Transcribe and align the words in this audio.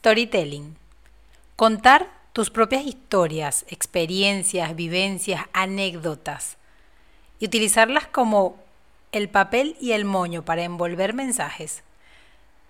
Storytelling. 0.00 0.76
Contar 1.56 2.08
tus 2.32 2.48
propias 2.48 2.86
historias, 2.86 3.66
experiencias, 3.68 4.74
vivencias, 4.74 5.44
anécdotas 5.52 6.56
y 7.38 7.44
utilizarlas 7.44 8.06
como 8.06 8.56
el 9.12 9.28
papel 9.28 9.76
y 9.78 9.92
el 9.92 10.06
moño 10.06 10.42
para 10.42 10.62
envolver 10.62 11.12
mensajes. 11.12 11.82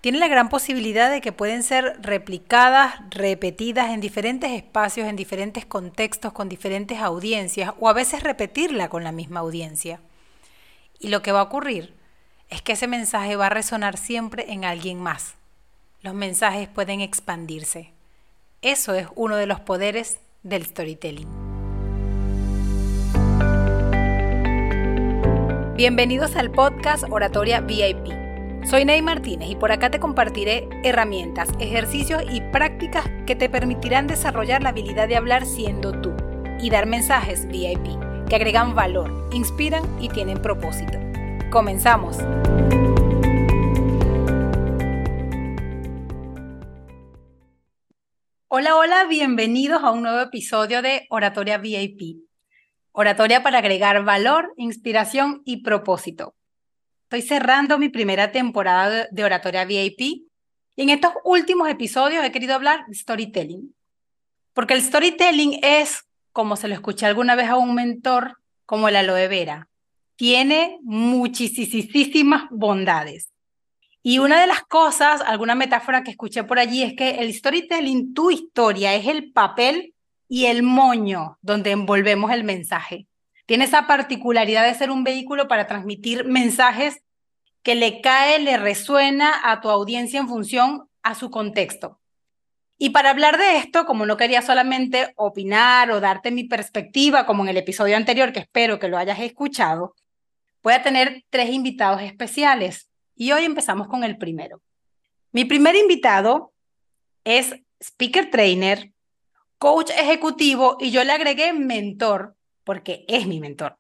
Tiene 0.00 0.18
la 0.18 0.26
gran 0.26 0.48
posibilidad 0.48 1.08
de 1.08 1.20
que 1.20 1.30
pueden 1.30 1.62
ser 1.62 1.98
replicadas, 2.02 2.96
repetidas 3.10 3.90
en 3.90 4.00
diferentes 4.00 4.50
espacios, 4.50 5.06
en 5.06 5.14
diferentes 5.14 5.64
contextos, 5.64 6.32
con 6.32 6.48
diferentes 6.48 6.98
audiencias 6.98 7.74
o 7.78 7.88
a 7.88 7.92
veces 7.92 8.24
repetirla 8.24 8.88
con 8.88 9.04
la 9.04 9.12
misma 9.12 9.38
audiencia. 9.38 10.00
Y 10.98 11.10
lo 11.10 11.22
que 11.22 11.30
va 11.30 11.38
a 11.38 11.44
ocurrir 11.44 11.94
es 12.48 12.60
que 12.60 12.72
ese 12.72 12.88
mensaje 12.88 13.36
va 13.36 13.46
a 13.46 13.50
resonar 13.50 13.98
siempre 13.98 14.50
en 14.50 14.64
alguien 14.64 14.98
más. 14.98 15.36
Los 16.02 16.14
mensajes 16.14 16.66
pueden 16.66 17.02
expandirse. 17.02 17.92
Eso 18.62 18.94
es 18.94 19.06
uno 19.16 19.36
de 19.36 19.46
los 19.46 19.60
poderes 19.60 20.18
del 20.42 20.64
storytelling. 20.64 21.28
Bienvenidos 25.76 26.36
al 26.36 26.50
podcast 26.50 27.04
Oratoria 27.10 27.60
VIP. 27.60 28.14
Soy 28.64 28.86
Ney 28.86 29.02
Martínez 29.02 29.50
y 29.50 29.56
por 29.56 29.72
acá 29.72 29.90
te 29.90 30.00
compartiré 30.00 30.70
herramientas, 30.84 31.50
ejercicios 31.58 32.22
y 32.30 32.40
prácticas 32.40 33.04
que 33.26 33.36
te 33.36 33.50
permitirán 33.50 34.06
desarrollar 34.06 34.62
la 34.62 34.70
habilidad 34.70 35.06
de 35.06 35.16
hablar 35.16 35.44
siendo 35.44 35.92
tú 36.00 36.14
y 36.62 36.70
dar 36.70 36.86
mensajes 36.86 37.46
VIP 37.48 38.26
que 38.26 38.36
agregan 38.36 38.74
valor, 38.74 39.28
inspiran 39.32 39.82
y 40.00 40.08
tienen 40.08 40.40
propósito. 40.40 40.98
Comenzamos. 41.50 42.16
Hola, 48.60 48.76
hola, 48.76 49.04
bienvenidos 49.04 49.82
a 49.82 49.90
un 49.90 50.02
nuevo 50.02 50.20
episodio 50.20 50.82
de 50.82 51.06
Oratoria 51.08 51.56
VIP. 51.56 52.18
Oratoria 52.92 53.42
para 53.42 53.56
agregar 53.56 54.04
valor, 54.04 54.52
inspiración 54.58 55.40
y 55.46 55.62
propósito. 55.62 56.34
Estoy 57.04 57.22
cerrando 57.22 57.78
mi 57.78 57.88
primera 57.88 58.32
temporada 58.32 59.08
de 59.10 59.24
Oratoria 59.24 59.64
VIP 59.64 60.00
y 60.00 60.28
en 60.76 60.90
estos 60.90 61.12
últimos 61.24 61.70
episodios 61.70 62.22
he 62.22 62.32
querido 62.32 62.54
hablar 62.54 62.84
de 62.86 62.96
storytelling. 62.96 63.74
Porque 64.52 64.74
el 64.74 64.82
storytelling 64.82 65.60
es, 65.62 66.04
como 66.30 66.54
se 66.56 66.68
lo 66.68 66.74
escuché 66.74 67.06
alguna 67.06 67.36
vez 67.36 67.48
a 67.48 67.56
un 67.56 67.74
mentor, 67.74 68.36
como 68.66 68.90
el 68.90 68.96
aloe 68.96 69.26
vera. 69.28 69.70
Tiene 70.16 70.80
muchísimas 70.82 72.42
bondades. 72.50 73.30
Y 74.02 74.18
una 74.18 74.40
de 74.40 74.46
las 74.46 74.62
cosas, 74.62 75.20
alguna 75.20 75.54
metáfora 75.54 76.02
que 76.02 76.10
escuché 76.10 76.44
por 76.44 76.58
allí, 76.58 76.82
es 76.82 76.94
que 76.94 77.16
el 77.16 77.32
storytelling, 77.34 78.14
tu 78.14 78.30
historia, 78.30 78.94
es 78.94 79.06
el 79.06 79.32
papel 79.32 79.94
y 80.28 80.46
el 80.46 80.62
moño 80.62 81.38
donde 81.42 81.72
envolvemos 81.72 82.30
el 82.30 82.44
mensaje. 82.44 83.06
Tiene 83.46 83.64
esa 83.64 83.86
particularidad 83.86 84.64
de 84.64 84.74
ser 84.74 84.90
un 84.90 85.04
vehículo 85.04 85.48
para 85.48 85.66
transmitir 85.66 86.24
mensajes 86.24 87.02
que 87.62 87.74
le 87.74 88.00
cae, 88.00 88.38
le 88.38 88.56
resuena 88.56 89.40
a 89.42 89.60
tu 89.60 89.68
audiencia 89.68 90.20
en 90.20 90.28
función 90.28 90.88
a 91.02 91.14
su 91.14 91.30
contexto. 91.30 92.00
Y 92.78 92.90
para 92.90 93.10
hablar 93.10 93.36
de 93.36 93.58
esto, 93.58 93.84
como 93.84 94.06
no 94.06 94.16
quería 94.16 94.40
solamente 94.40 95.12
opinar 95.16 95.90
o 95.90 96.00
darte 96.00 96.30
mi 96.30 96.44
perspectiva, 96.44 97.26
como 97.26 97.42
en 97.42 97.50
el 97.50 97.58
episodio 97.58 97.96
anterior, 97.96 98.32
que 98.32 98.40
espero 98.40 98.78
que 98.78 98.88
lo 98.88 98.96
hayas 98.96 99.20
escuchado, 99.20 99.94
voy 100.62 100.72
a 100.72 100.82
tener 100.82 101.24
tres 101.28 101.50
invitados 101.50 102.00
especiales. 102.00 102.89
Y 103.20 103.32
hoy 103.32 103.44
empezamos 103.44 103.86
con 103.86 104.02
el 104.02 104.16
primero. 104.16 104.62
Mi 105.32 105.44
primer 105.44 105.76
invitado 105.76 106.54
es 107.22 107.54
speaker 107.78 108.30
trainer, 108.30 108.94
coach 109.58 109.90
ejecutivo 109.90 110.78
y 110.80 110.90
yo 110.90 111.04
le 111.04 111.12
agregué 111.12 111.52
mentor 111.52 112.34
porque 112.64 113.04
es 113.08 113.26
mi 113.26 113.38
mentor. 113.38 113.76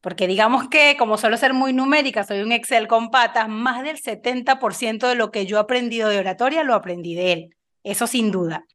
Porque 0.00 0.26
digamos 0.26 0.68
que 0.68 0.96
como 0.98 1.16
suelo 1.16 1.36
ser 1.36 1.54
muy 1.54 1.72
numérica, 1.72 2.24
soy 2.24 2.40
un 2.40 2.50
Excel 2.50 2.88
con 2.88 3.12
patas, 3.12 3.48
más 3.48 3.84
del 3.84 4.02
70% 4.02 5.06
de 5.06 5.14
lo 5.14 5.30
que 5.30 5.46
yo 5.46 5.58
he 5.58 5.60
aprendido 5.60 6.08
de 6.08 6.18
oratoria 6.18 6.64
lo 6.64 6.74
aprendí 6.74 7.14
de 7.14 7.32
él. 7.32 7.56
Eso 7.84 8.08
sin 8.08 8.32
duda. 8.32 8.66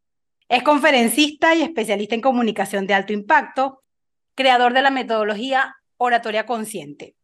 Es 0.47 0.63
conferencista 0.63 1.53
y 1.53 1.63
especialista 1.63 2.15
en 2.15 2.21
comunicación 2.21 2.87
de 2.87 2.93
alto 2.93 3.11
impacto, 3.11 3.83
creador 4.35 4.71
de 4.71 4.83
la 4.83 4.89
metodología 4.89 5.75
oratoria 5.97 6.45
consciente. 6.45 7.17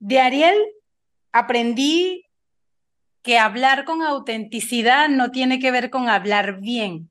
De 0.00 0.18
Ariel 0.18 0.56
aprendí 1.30 2.23
que 3.24 3.38
hablar 3.38 3.84
con 3.86 4.02
autenticidad 4.02 5.08
no 5.08 5.30
tiene 5.30 5.58
que 5.58 5.70
ver 5.70 5.88
con 5.88 6.10
hablar 6.10 6.60
bien, 6.60 7.10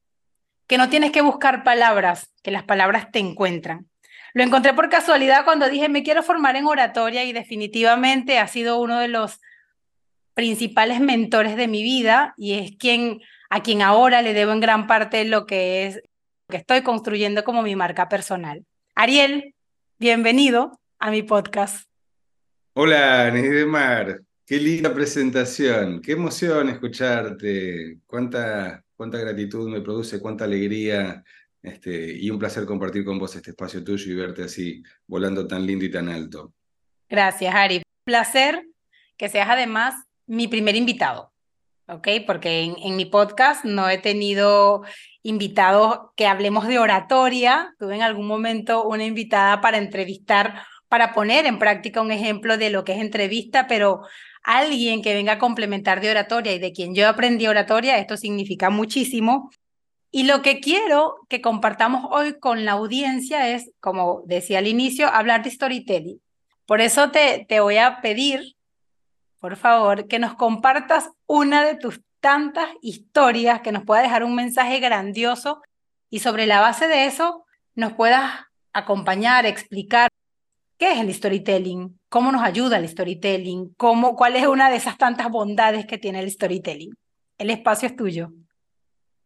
que 0.67 0.77
no 0.77 0.87
tienes 0.87 1.11
que 1.11 1.23
buscar 1.23 1.63
palabras, 1.63 2.31
que 2.43 2.51
las 2.51 2.63
palabras 2.63 3.11
te 3.11 3.17
encuentran. 3.17 3.89
Lo 4.35 4.43
encontré 4.43 4.73
por 4.73 4.89
casualidad 4.89 5.43
cuando 5.43 5.67
dije, 5.67 5.89
me 5.89 6.03
quiero 6.03 6.21
formar 6.21 6.55
en 6.55 6.67
oratoria 6.67 7.23
y 7.23 7.33
definitivamente 7.33 8.37
ha 8.37 8.47
sido 8.47 8.79
uno 8.79 8.99
de 8.99 9.07
los 9.07 9.41
principales 10.35 10.99
mentores 10.99 11.55
de 11.55 11.67
mi 11.67 11.81
vida 11.81 12.35
y 12.37 12.53
es 12.53 12.77
quien 12.77 13.19
a 13.49 13.61
quien 13.61 13.81
ahora 13.81 14.21
le 14.21 14.33
debo 14.33 14.51
en 14.51 14.59
gran 14.59 14.85
parte 14.87 15.25
lo 15.25 15.45
que 15.47 15.87
es 15.87 16.01
que 16.47 16.57
estoy 16.57 16.83
construyendo 16.83 17.43
como 17.43 17.63
mi 17.63 17.75
marca 17.75 18.07
personal. 18.07 18.65
Ariel, 18.93 19.55
bienvenido 19.97 20.79
a 20.99 21.09
mi 21.09 21.23
podcast. 21.23 21.87
Hola, 22.73 23.31
Nedemar. 23.31 24.21
Qué 24.45 24.57
linda 24.57 24.93
presentación, 24.93 26.01
qué 26.01 26.11
emoción 26.11 26.67
escucharte, 26.67 27.99
cuánta, 28.05 28.83
cuánta 28.93 29.17
gratitud 29.17 29.69
me 29.69 29.79
produce, 29.79 30.19
cuánta 30.19 30.43
alegría 30.43 31.23
este, 31.61 32.11
y 32.17 32.29
un 32.29 32.37
placer 32.37 32.65
compartir 32.65 33.05
con 33.05 33.17
vos 33.17 33.33
este 33.37 33.51
espacio 33.51 33.81
tuyo 33.85 34.11
y 34.11 34.15
verte 34.15 34.43
así 34.43 34.83
volando 35.07 35.47
tan 35.47 35.65
lindo 35.65 35.85
y 35.85 35.91
tan 35.91 36.09
alto. 36.09 36.51
Gracias, 37.07 37.55
Ari. 37.55 37.83
Placer 38.03 38.65
que 39.15 39.29
seas 39.29 39.47
además 39.49 39.95
mi 40.27 40.49
primer 40.49 40.75
invitado, 40.75 41.31
¿ok? 41.87 42.09
Porque 42.27 42.63
en, 42.63 42.75
en 42.83 42.97
mi 42.97 43.05
podcast 43.05 43.63
no 43.63 43.89
he 43.89 43.97
tenido 43.97 44.83
invitados 45.21 45.99
que 46.17 46.27
hablemos 46.27 46.67
de 46.67 46.79
oratoria. 46.79 47.73
Tuve 47.79 47.95
en 47.95 48.01
algún 48.01 48.27
momento 48.27 48.83
una 48.83 49.05
invitada 49.05 49.61
para 49.61 49.77
entrevistar, 49.77 50.63
para 50.89 51.13
poner 51.13 51.45
en 51.45 51.59
práctica 51.59 52.01
un 52.01 52.11
ejemplo 52.11 52.57
de 52.57 52.71
lo 52.71 52.83
que 52.83 52.91
es 52.91 52.99
entrevista, 52.99 53.67
pero 53.67 54.01
alguien 54.43 55.01
que 55.01 55.13
venga 55.13 55.33
a 55.33 55.39
complementar 55.39 56.01
de 56.01 56.11
oratoria 56.11 56.53
y 56.53 56.59
de 56.59 56.71
quien 56.73 56.93
yo 56.93 57.07
aprendí 57.07 57.47
oratoria, 57.47 57.97
esto 57.97 58.17
significa 58.17 58.69
muchísimo. 58.69 59.51
Y 60.11 60.23
lo 60.23 60.41
que 60.41 60.59
quiero 60.59 61.15
que 61.29 61.41
compartamos 61.41 62.05
hoy 62.11 62.39
con 62.39 62.65
la 62.65 62.73
audiencia 62.73 63.49
es, 63.49 63.71
como 63.79 64.21
decía 64.25 64.59
al 64.59 64.67
inicio, 64.67 65.07
hablar 65.07 65.43
de 65.43 65.51
storytelling. 65.51 66.21
Por 66.65 66.81
eso 66.81 67.09
te, 67.09 67.45
te 67.49 67.59
voy 67.59 67.77
a 67.77 67.99
pedir, 68.01 68.55
por 69.39 69.55
favor, 69.55 70.07
que 70.07 70.19
nos 70.19 70.35
compartas 70.35 71.09
una 71.25 71.65
de 71.65 71.75
tus 71.75 72.01
tantas 72.19 72.69
historias, 72.81 73.61
que 73.61 73.71
nos 73.71 73.83
pueda 73.83 74.01
dejar 74.01 74.23
un 74.23 74.35
mensaje 74.35 74.79
grandioso 74.79 75.61
y 76.09 76.19
sobre 76.19 76.45
la 76.45 76.61
base 76.61 76.87
de 76.87 77.05
eso 77.05 77.43
nos 77.75 77.93
puedas 77.93 78.31
acompañar, 78.71 79.45
explicar 79.45 80.09
qué 80.77 80.91
es 80.91 80.99
el 80.99 81.13
storytelling, 81.13 81.99
cómo 82.13 82.31
nos 82.31 82.43
ayuda 82.43 82.77
el 82.77 82.87
storytelling, 82.87 83.73
cómo, 83.75 84.15
cuál 84.15 84.35
es 84.35 84.45
una 84.45 84.69
de 84.69 84.75
esas 84.75 84.99
tantas 84.99 85.31
bondades 85.31 85.87
que 85.87 85.97
tiene 85.97 86.19
el 86.19 86.29
storytelling. 86.29 86.93
El 87.39 87.49
espacio 87.49 87.87
es 87.87 87.95
tuyo. 87.95 88.31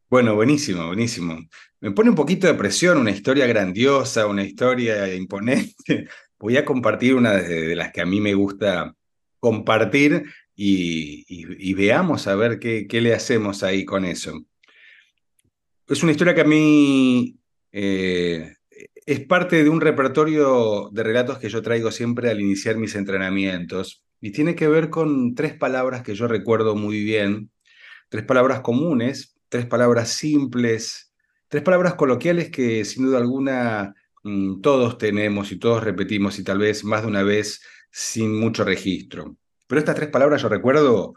Bueno, 0.10 0.36
buenísimo, 0.36 0.88
buenísimo. 0.88 1.38
Me 1.82 1.92
pone 1.92 2.12
un 2.12 2.16
poquito 2.16 2.48
de 2.48 2.54
presión, 2.54 2.98
una 2.98 3.12
historia 3.12 3.46
grandiosa, 3.46 4.26
una 4.26 4.42
historia 4.42 5.14
imponente. 5.14 5.76
Voy 6.40 6.56
a 6.56 6.64
compartir 6.64 7.16
una 7.16 7.34
de, 7.34 7.76
las 7.76 7.92
que 7.92 8.00
a 8.00 8.06
mí 8.06 8.22
me 8.22 8.34
gusta 8.34 8.96
compartir 9.38 10.24
y, 10.56 11.74
veamos 11.74 12.26
a 12.28 12.36
ver 12.36 12.58
qué, 12.58 12.88
qué, 12.88 13.02
le 13.02 13.14
hacemos 13.14 13.64
ahí 13.64 13.84
con 13.84 14.06
eso. 14.06 14.46
Es 15.90 16.04
una 16.04 16.14
historia 16.14 16.34
que 16.34 16.42
a 16.42 16.46
mí 16.46 17.38
eh, 17.74 18.56
es 19.08 19.22
parte 19.22 19.64
de 19.64 19.70
un 19.70 19.80
repertorio 19.80 20.90
de 20.92 21.02
relatos 21.02 21.40
que 21.40 21.48
yo 21.48 21.62
traigo 21.62 21.92
siempre 21.92 22.30
al 22.30 22.42
iniciar 22.42 22.76
mis 22.76 22.94
entrenamientos 22.94 24.04
y 24.20 24.34
tiene 24.34 24.54
que 24.54 24.68
ver 24.68 24.90
con 24.90 25.34
tres 25.34 25.54
palabras 25.54 26.04
que 26.04 26.14
yo 26.14 26.28
recuerdo 26.28 26.76
muy 26.76 27.02
bien, 27.02 27.50
tres 28.10 28.26
palabras 28.26 28.60
comunes, 28.60 29.38
tres 29.48 29.66
palabras 29.66 30.10
simples, 30.10 31.14
tres 31.48 31.64
palabras 31.64 31.96
coloquiales 31.96 32.52
que 32.52 32.84
sin 32.84 33.06
duda 33.06 33.20
alguna 33.20 33.94
mm, 34.24 34.60
todos 34.60 34.98
tenemos 34.98 35.54
y 35.54 35.58
todos 35.58 35.86
repetimos 35.86 36.38
y 36.38 36.44
tal 36.44 36.58
vez 36.58 36.84
más 36.84 37.04
de 37.04 37.08
una 37.08 37.24
vez 37.24 37.62
sin 37.90 38.38
mucho 38.38 38.66
registro. 38.66 39.38
Pero 39.68 39.80
estas 39.80 39.96
tres 39.96 40.10
palabras 40.10 40.42
yo 40.42 40.50
recuerdo 40.50 41.14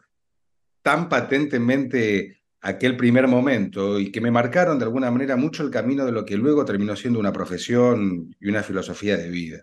tan 0.83 1.09
patentemente 1.09 2.40
aquel 2.61 2.97
primer 2.97 3.27
momento 3.27 3.99
y 3.99 4.11
que 4.11 4.21
me 4.21 4.31
marcaron 4.31 4.79
de 4.79 4.85
alguna 4.85 5.11
manera 5.11 5.37
mucho 5.37 5.63
el 5.63 5.71
camino 5.71 6.05
de 6.05 6.13
lo 6.13 6.25
que 6.25 6.37
luego 6.37 6.65
terminó 6.65 6.95
siendo 6.97 7.19
una 7.19 7.33
profesión 7.33 8.35
y 8.39 8.49
una 8.49 8.63
filosofía 8.63 9.17
de 9.17 9.31
vida. 9.31 9.63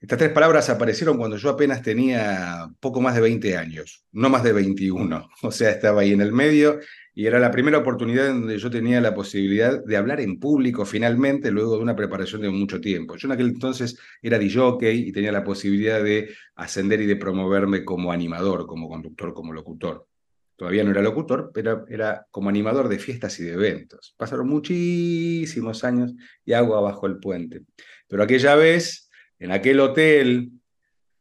Estas 0.00 0.18
tres 0.18 0.32
palabras 0.32 0.68
aparecieron 0.68 1.16
cuando 1.16 1.38
yo 1.38 1.48
apenas 1.48 1.80
tenía 1.80 2.68
poco 2.78 3.00
más 3.00 3.14
de 3.14 3.22
20 3.22 3.56
años, 3.56 4.04
no 4.12 4.28
más 4.28 4.42
de 4.42 4.52
21. 4.52 5.30
O 5.42 5.50
sea, 5.50 5.70
estaba 5.70 6.02
ahí 6.02 6.12
en 6.12 6.20
el 6.20 6.30
medio 6.30 6.78
y 7.14 7.26
era 7.26 7.38
la 7.38 7.50
primera 7.50 7.78
oportunidad 7.78 8.26
en 8.28 8.40
donde 8.40 8.58
yo 8.58 8.70
tenía 8.70 9.00
la 9.00 9.14
posibilidad 9.14 9.82
de 9.82 9.96
hablar 9.96 10.20
en 10.20 10.38
público 10.38 10.84
finalmente, 10.84 11.50
luego 11.50 11.76
de 11.76 11.82
una 11.82 11.96
preparación 11.96 12.42
de 12.42 12.50
mucho 12.50 12.80
tiempo. 12.82 13.16
Yo 13.16 13.28
en 13.28 13.32
aquel 13.32 13.48
entonces 13.48 13.98
era 14.20 14.38
DJ 14.38 14.92
y 14.92 15.12
tenía 15.12 15.32
la 15.32 15.42
posibilidad 15.42 16.02
de 16.02 16.28
ascender 16.56 17.00
y 17.00 17.06
de 17.06 17.16
promoverme 17.16 17.82
como 17.82 18.12
animador, 18.12 18.66
como 18.66 18.90
conductor, 18.90 19.32
como 19.32 19.54
locutor. 19.54 20.06
Todavía 20.56 20.84
no 20.84 20.90
era 20.90 21.02
locutor, 21.02 21.50
pero 21.52 21.84
era 21.88 22.26
como 22.30 22.48
animador 22.48 22.88
de 22.88 22.98
fiestas 22.98 23.38
y 23.40 23.44
de 23.44 23.54
eventos. 23.54 24.14
Pasaron 24.16 24.48
muchísimos 24.48 25.82
años 25.82 26.14
y 26.44 26.52
agua 26.52 26.80
bajo 26.80 27.06
el 27.06 27.18
puente. 27.18 27.62
Pero 28.08 28.22
aquella 28.22 28.54
vez, 28.54 29.10
en 29.38 29.50
aquel 29.50 29.80
hotel, 29.80 30.50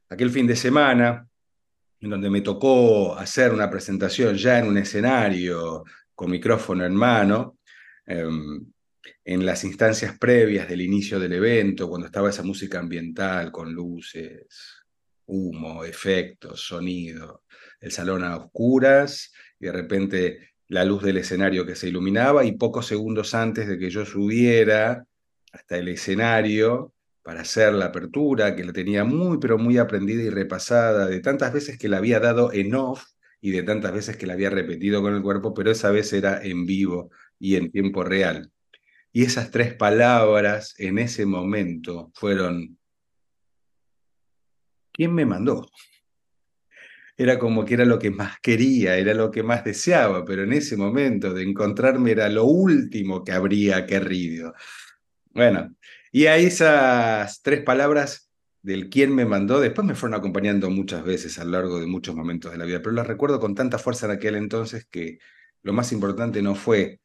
aquel 0.09 0.29
fin 0.29 0.45
de 0.45 0.55
semana, 0.55 1.27
en 1.99 2.09
donde 2.09 2.29
me 2.29 2.41
tocó 2.41 3.15
hacer 3.15 3.53
una 3.53 3.69
presentación 3.69 4.35
ya 4.35 4.59
en 4.59 4.67
un 4.67 4.77
escenario 4.77 5.83
con 6.13 6.29
micrófono 6.29 6.85
en 6.85 6.93
mano, 6.93 7.57
em, 8.05 8.65
en 9.25 9.45
las 9.45 9.63
instancias 9.63 10.17
previas 10.19 10.67
del 10.67 10.81
inicio 10.81 11.19
del 11.19 11.33
evento, 11.33 11.89
cuando 11.89 12.07
estaba 12.07 12.29
esa 12.29 12.43
música 12.43 12.79
ambiental 12.79 13.51
con 13.51 13.73
luces, 13.73 14.82
humo, 15.25 15.83
efectos, 15.83 16.61
sonido, 16.61 17.43
el 17.79 17.91
salón 17.91 18.23
a 18.23 18.37
oscuras 18.37 19.31
y 19.59 19.65
de 19.65 19.71
repente 19.71 20.53
la 20.67 20.85
luz 20.85 21.03
del 21.03 21.17
escenario 21.17 21.65
que 21.65 21.75
se 21.75 21.89
iluminaba 21.89 22.45
y 22.45 22.53
pocos 22.53 22.87
segundos 22.87 23.33
antes 23.33 23.67
de 23.67 23.77
que 23.77 23.89
yo 23.89 24.05
subiera 24.05 25.05
hasta 25.51 25.77
el 25.77 25.87
escenario, 25.89 26.93
para 27.23 27.41
hacer 27.41 27.73
la 27.73 27.85
apertura, 27.85 28.55
que 28.55 28.65
la 28.65 28.73
tenía 28.73 29.05
muy, 29.05 29.39
pero 29.39 29.57
muy 29.57 29.77
aprendida 29.77 30.21
y 30.21 30.29
repasada, 30.29 31.07
de 31.07 31.21
tantas 31.21 31.53
veces 31.53 31.79
que 31.79 31.87
la 31.87 31.97
había 31.97 32.19
dado 32.19 32.51
en 32.51 32.75
off 32.75 33.05
y 33.39 33.51
de 33.51 33.63
tantas 33.63 33.93
veces 33.93 34.17
que 34.17 34.27
la 34.27 34.33
había 34.33 34.49
repetido 34.49 35.01
con 35.01 35.15
el 35.15 35.21
cuerpo, 35.21 35.53
pero 35.53 35.71
esa 35.71 35.89
vez 35.89 36.11
era 36.13 36.43
en 36.43 36.65
vivo 36.65 37.11
y 37.39 37.55
en 37.55 37.71
tiempo 37.71 38.03
real. 38.03 38.51
Y 39.13 39.23
esas 39.23 39.51
tres 39.51 39.73
palabras 39.73 40.75
en 40.77 40.97
ese 40.99 41.25
momento 41.25 42.11
fueron, 42.13 42.77
¿quién 44.93 45.13
me 45.13 45.25
mandó? 45.25 45.69
Era 47.17 47.37
como 47.37 47.65
que 47.65 47.73
era 47.75 47.85
lo 47.85 47.99
que 47.99 48.11
más 48.11 48.39
quería, 48.39 48.97
era 48.97 49.13
lo 49.13 49.29
que 49.29 49.43
más 49.43 49.63
deseaba, 49.63 50.23
pero 50.25 50.43
en 50.43 50.53
ese 50.53 50.77
momento 50.77 51.33
de 51.33 51.43
encontrarme 51.43 52.11
era 52.11 52.29
lo 52.29 52.45
último 52.45 53.23
que 53.23 53.33
habría 53.33 53.85
querido. 53.85 54.53
Bueno, 55.31 55.75
y 56.11 56.27
a 56.27 56.37
esas 56.37 57.41
tres 57.41 57.63
palabras 57.63 58.31
del 58.61 58.89
quién 58.89 59.13
me 59.13 59.25
mandó, 59.25 59.59
después 59.59 59.85
me 59.85 59.95
fueron 59.95 60.17
acompañando 60.17 60.69
muchas 60.69 61.03
veces 61.03 61.37
a 61.37 61.43
lo 61.43 61.51
largo 61.51 61.79
de 61.79 61.85
muchos 61.85 62.15
momentos 62.15 62.51
de 62.51 62.57
la 62.57 62.65
vida, 62.65 62.81
pero 62.81 62.93
las 62.93 63.07
recuerdo 63.07 63.39
con 63.39 63.55
tanta 63.55 63.77
fuerza 63.77 64.05
en 64.05 64.13
aquel 64.13 64.35
entonces 64.35 64.87
que 64.89 65.19
lo 65.63 65.73
más 65.73 65.91
importante 65.91 66.41
no 66.41 66.55
fue 66.55 67.01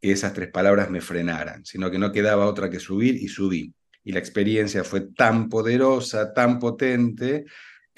que 0.00 0.12
esas 0.12 0.32
tres 0.32 0.50
palabras 0.50 0.90
me 0.90 1.00
frenaran, 1.00 1.64
sino 1.64 1.90
que 1.90 1.98
no 1.98 2.12
quedaba 2.12 2.46
otra 2.46 2.70
que 2.70 2.80
subir 2.80 3.16
y 3.16 3.28
subí. 3.28 3.74
Y 4.04 4.12
la 4.12 4.18
experiencia 4.20 4.84
fue 4.84 5.00
tan 5.12 5.48
poderosa, 5.48 6.32
tan 6.32 6.58
potente, 6.58 7.44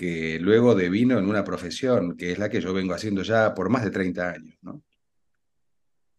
que 0.01 0.39
luego 0.41 0.75
devino 0.75 1.19
en 1.19 1.27
una 1.29 1.45
profesión, 1.45 2.17
que 2.17 2.33
es 2.33 2.39
la 2.39 2.49
que 2.49 2.63
yo 2.63 2.73
vengo 2.73 2.95
haciendo 2.95 3.23
ya 3.23 3.55
por 3.55 3.69
más 3.69 3.85
de 3.85 3.91
30 3.91 4.31
años. 4.31 4.57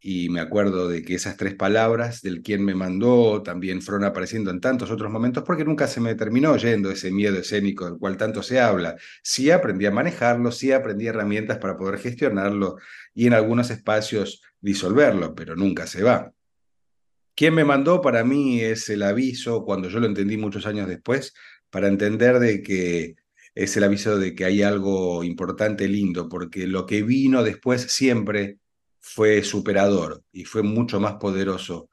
y 0.03 0.29
me 0.29 0.39
acuerdo 0.39 0.87
de 0.87 1.03
que 1.03 1.15
esas 1.15 1.37
tres 1.37 1.55
palabras 1.55 2.21
del 2.21 2.41
quien 2.41 2.63
me 2.65 2.75
mandó 2.75 3.43
también 3.43 3.81
fueron 3.81 4.03
apareciendo 4.03 4.49
en 4.51 4.59
tantos 4.59 4.91
otros 4.91 5.11
momentos 5.11 5.43
porque 5.43 5.65
nunca 5.65 5.87
se 5.87 5.99
me 6.01 6.15
terminó 6.15 6.57
yendo 6.57 6.91
ese 6.91 7.11
miedo 7.11 7.37
escénico 7.37 7.85
del 7.85 7.99
cual 7.99 8.17
tanto 8.17 8.43
se 8.43 8.59
habla. 8.59 8.95
Sí 9.23 9.51
aprendí 9.51 9.85
a 9.85 9.91
manejarlo, 9.91 10.51
sí 10.51 10.71
aprendí 10.71 11.07
herramientas 11.07 11.57
para 11.59 11.77
poder 11.77 11.99
gestionarlo 11.99 12.77
y 13.13 13.27
en 13.27 13.33
algunos 13.33 13.69
espacios 13.71 14.43
disolverlo, 14.59 15.35
pero 15.35 15.55
nunca 15.55 15.87
se 15.87 16.03
va. 16.03 16.31
Quien 17.35 17.53
me 17.55 17.63
mandó 17.65 18.01
para 18.01 18.23
mí 18.23 18.61
es 18.61 18.89
el 18.89 19.03
aviso, 19.03 19.63
cuando 19.65 19.89
yo 19.89 19.99
lo 19.99 20.07
entendí 20.07 20.37
muchos 20.37 20.65
años 20.65 20.87
después, 20.87 21.33
para 21.69 21.87
entender 21.87 22.39
de 22.39 22.61
que 22.61 23.15
es 23.55 23.75
el 23.77 23.83
aviso 23.83 24.17
de 24.17 24.35
que 24.35 24.45
hay 24.45 24.61
algo 24.61 25.23
importante, 25.23 25.87
lindo, 25.87 26.29
porque 26.29 26.67
lo 26.67 26.85
que 26.85 27.03
vino 27.03 27.43
después 27.43 27.81
siempre 27.83 28.59
fue 28.99 29.43
superador 29.43 30.23
y 30.31 30.45
fue 30.45 30.63
mucho 30.63 30.99
más 30.99 31.13
poderoso 31.15 31.89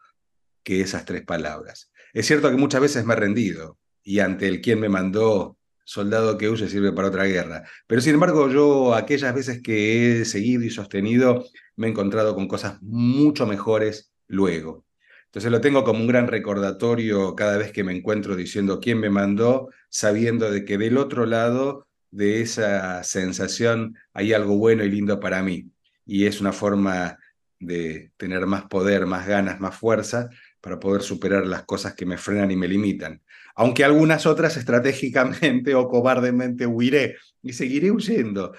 que 0.62 0.80
esas 0.80 1.04
tres 1.04 1.24
palabras. 1.24 1.90
Es 2.12 2.26
cierto 2.26 2.50
que 2.50 2.56
muchas 2.56 2.80
veces 2.80 3.04
me 3.04 3.14
he 3.14 3.16
rendido 3.16 3.78
y 4.02 4.20
ante 4.20 4.48
el 4.48 4.60
quien 4.60 4.80
me 4.80 4.88
mandó 4.88 5.58
soldado 5.84 6.36
que 6.36 6.50
huye 6.50 6.68
sirve 6.68 6.92
para 6.92 7.08
otra 7.08 7.24
guerra. 7.24 7.64
Pero 7.86 8.02
sin 8.02 8.14
embargo, 8.14 8.50
yo 8.50 8.94
aquellas 8.94 9.34
veces 9.34 9.62
que 9.62 10.20
he 10.20 10.24
seguido 10.26 10.64
y 10.64 10.70
sostenido, 10.70 11.46
me 11.76 11.86
he 11.86 11.90
encontrado 11.90 12.34
con 12.34 12.46
cosas 12.46 12.80
mucho 12.82 13.46
mejores 13.46 14.12
luego. 14.26 14.84
Entonces 15.28 15.52
lo 15.52 15.60
tengo 15.60 15.84
como 15.84 16.00
un 16.00 16.06
gran 16.06 16.26
recordatorio 16.26 17.34
cada 17.36 17.58
vez 17.58 17.70
que 17.70 17.84
me 17.84 17.94
encuentro 17.94 18.34
diciendo 18.34 18.80
quién 18.80 18.98
me 18.98 19.10
mandó, 19.10 19.68
sabiendo 19.90 20.50
de 20.50 20.64
que 20.64 20.78
del 20.78 20.96
otro 20.96 21.26
lado 21.26 21.86
de 22.10 22.40
esa 22.40 23.04
sensación 23.04 23.96
hay 24.14 24.32
algo 24.32 24.56
bueno 24.56 24.84
y 24.84 24.90
lindo 24.90 25.20
para 25.20 25.42
mí 25.42 25.70
y 26.06 26.24
es 26.24 26.40
una 26.40 26.52
forma 26.52 27.18
de 27.60 28.12
tener 28.16 28.46
más 28.46 28.64
poder, 28.64 29.06
más 29.06 29.26
ganas, 29.26 29.60
más 29.60 29.76
fuerza 29.76 30.30
para 30.60 30.80
poder 30.80 31.02
superar 31.02 31.46
las 31.46 31.64
cosas 31.64 31.94
que 31.94 32.06
me 32.06 32.16
frenan 32.16 32.50
y 32.50 32.56
me 32.56 32.68
limitan. 32.68 33.22
Aunque 33.54 33.84
algunas 33.84 34.24
otras 34.24 34.56
estratégicamente 34.56 35.74
o 35.74 35.88
cobardemente 35.88 36.66
huiré 36.66 37.16
y 37.42 37.52
seguiré 37.52 37.90
huyendo. 37.90 38.54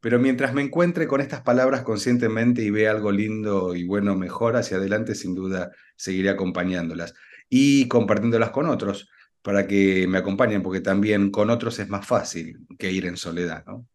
Pero 0.00 0.18
mientras 0.18 0.54
me 0.54 0.62
encuentre 0.62 1.08
con 1.08 1.20
estas 1.20 1.40
palabras 1.40 1.82
conscientemente 1.82 2.62
y 2.62 2.70
vea 2.70 2.92
algo 2.92 3.10
lindo 3.10 3.74
y 3.74 3.84
bueno 3.84 4.14
mejor 4.14 4.56
hacia 4.56 4.76
adelante, 4.76 5.14
sin 5.14 5.34
duda 5.34 5.70
seguiré 5.96 6.30
acompañándolas 6.30 7.14
y 7.48 7.88
compartiéndolas 7.88 8.50
con 8.50 8.68
otros 8.68 9.08
para 9.42 9.66
que 9.66 10.06
me 10.08 10.18
acompañen, 10.18 10.62
porque 10.62 10.80
también 10.80 11.30
con 11.30 11.50
otros 11.50 11.78
es 11.78 11.88
más 11.88 12.06
fácil 12.06 12.58
que 12.78 12.92
ir 12.92 13.06
en 13.06 13.16
soledad, 13.16 13.64
¿no? 13.66 13.86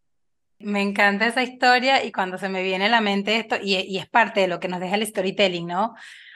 Me 0.60 0.82
encanta 0.82 1.28
esa 1.28 1.44
historia 1.44 2.04
y 2.04 2.12
cuando 2.12 2.38
se 2.38 2.48
me 2.48 2.64
viene 2.64 2.86
a 2.86 2.90
la 2.90 3.02
mente 3.02 3.38
esto, 3.38 3.58
y, 3.62 3.98
es 3.98 4.08
parte 4.08 4.42
de 4.42 4.48
lo 4.48 4.60
que 4.60 4.70
nos 4.70 4.80
deja 4.80 4.96
el 4.96 5.06
storytelling, 5.06 5.68
¿no? 5.68 5.94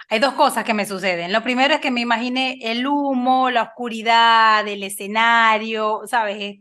Hay 0.09 0.19
dos 0.19 0.33
cosas 0.33 0.63
que 0.63 0.73
me 0.73 0.85
suceden. 0.85 1.33
Lo 1.33 1.43
primero 1.43 1.73
es 1.73 1.79
que 1.79 1.91
me 1.91 2.01
imaginé 2.01 2.59
el 2.61 2.85
humo, 2.87 3.49
la 3.49 3.63
oscuridad, 3.63 4.67
el 4.67 4.83
escenario, 4.83 6.01
¿sabes? 6.05 6.59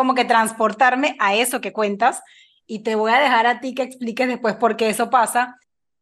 Como 0.00 0.14
que 0.14 0.24
transportarme 0.24 1.14
a 1.18 1.34
eso 1.34 1.60
que 1.60 1.74
cuentas 1.74 2.22
y 2.66 2.78
te 2.78 2.94
voy 2.94 3.12
a 3.12 3.20
dejar 3.20 3.46
a 3.46 3.60
ti 3.60 3.74
que 3.74 3.82
expliques 3.82 4.26
después 4.26 4.54
por 4.54 4.78
qué 4.78 4.88
eso 4.88 5.10
pasa. 5.10 5.58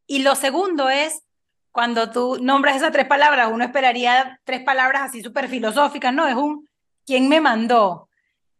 Y 0.06 0.20
lo 0.20 0.36
segundo 0.36 0.88
es 0.88 1.24
cuando 1.72 2.08
tú 2.12 2.38
nombras 2.40 2.76
esas 2.76 2.92
tres 2.92 3.06
palabras, 3.06 3.50
uno 3.52 3.64
esperaría 3.64 4.40
tres 4.44 4.62
palabras 4.62 5.02
así 5.02 5.20
súper 5.20 5.48
filosóficas, 5.48 6.14
¿no? 6.14 6.28
Es 6.28 6.36
un 6.36 6.68
¿quién 7.06 7.28
me 7.28 7.40
mandó? 7.40 8.08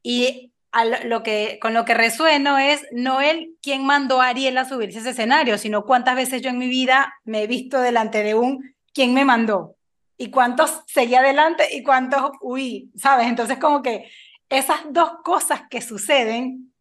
Y 0.02 0.50
lo 1.04 1.22
que, 1.22 1.60
con 1.62 1.72
lo 1.72 1.84
que 1.84 1.94
resueno 1.94 2.58
es 2.58 2.84
no 2.90 3.20
él 3.20 3.54
quien 3.62 3.86
mandó 3.86 4.20
a 4.20 4.30
Ariel 4.30 4.58
a 4.58 4.64
subirse 4.64 4.98
a 4.98 5.00
ese 5.02 5.10
escenario, 5.10 5.56
sino 5.56 5.84
cuántas 5.84 6.16
veces 6.16 6.42
yo 6.42 6.50
en 6.50 6.58
mi 6.58 6.66
vida 6.66 7.14
me 7.22 7.44
he 7.44 7.46
visto 7.46 7.80
delante 7.80 8.24
de 8.24 8.34
un 8.34 8.74
quién 8.92 9.14
me 9.14 9.24
mandó 9.24 9.76
y 10.16 10.32
cuántos 10.32 10.82
seguí 10.88 11.14
adelante 11.14 11.68
y 11.70 11.84
cuántos 11.84 12.32
huí, 12.40 12.90
¿sabes? 12.96 13.28
Entonces 13.28 13.58
como 13.58 13.82
que 13.82 14.10
esas 14.48 14.80
dos 14.90 15.10
cosas 15.24 15.62
que 15.70 15.80
suceden 15.80 16.72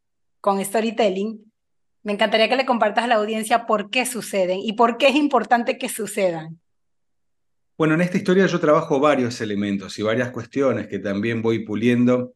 con 0.41 0.63
storytelling, 0.63 1.51
me 2.03 2.13
encantaría 2.13 2.47
que 2.47 2.55
le 2.55 2.65
compartas 2.65 3.03
a 3.03 3.07
la 3.07 3.15
audiencia 3.15 3.65
por 3.65 3.89
qué 3.89 4.05
suceden 4.05 4.59
y 4.61 4.73
por 4.73 4.97
qué 4.97 5.09
es 5.09 5.15
importante 5.15 5.77
que 5.77 5.89
sucedan. 5.89 6.59
Bueno, 7.77 7.95
en 7.95 8.01
esta 8.01 8.17
historia 8.17 8.45
yo 8.47 8.59
trabajo 8.59 8.99
varios 8.99 9.41
elementos 9.41 9.99
y 9.99 10.03
varias 10.03 10.31
cuestiones 10.31 10.87
que 10.87 10.99
también 10.99 11.41
voy 11.41 11.65
puliendo 11.65 12.33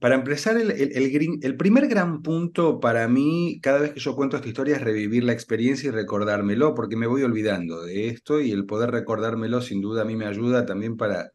para 0.00 0.14
empezar, 0.14 0.56
el, 0.56 0.70
el, 0.70 1.56
primer 1.56 1.86
gran 1.86 2.22
punto 2.22 2.80
para 2.80 3.06
mí, 3.08 3.60
cada 3.62 3.78
vez 3.78 3.92
que 3.92 4.00
yo 4.00 4.16
cuento 4.16 4.36
esta 4.36 4.48
historia, 4.48 4.76
es 4.76 4.82
revivir 4.82 5.22
la 5.22 5.34
experiencia 5.34 5.88
y 5.88 5.90
recordármelo, 5.90 6.74
porque 6.74 6.96
me 6.96 7.06
voy 7.06 7.22
olvidando 7.22 7.82
de 7.82 8.08
esto 8.08 8.40
y 8.40 8.52
el 8.52 8.64
poder 8.64 8.90
recordármelo 8.90 9.60
sin 9.60 9.82
duda 9.82 10.02
a 10.02 10.04
mí 10.06 10.16
me 10.16 10.24
ayuda 10.24 10.64
también 10.64 10.96
para 10.96 11.31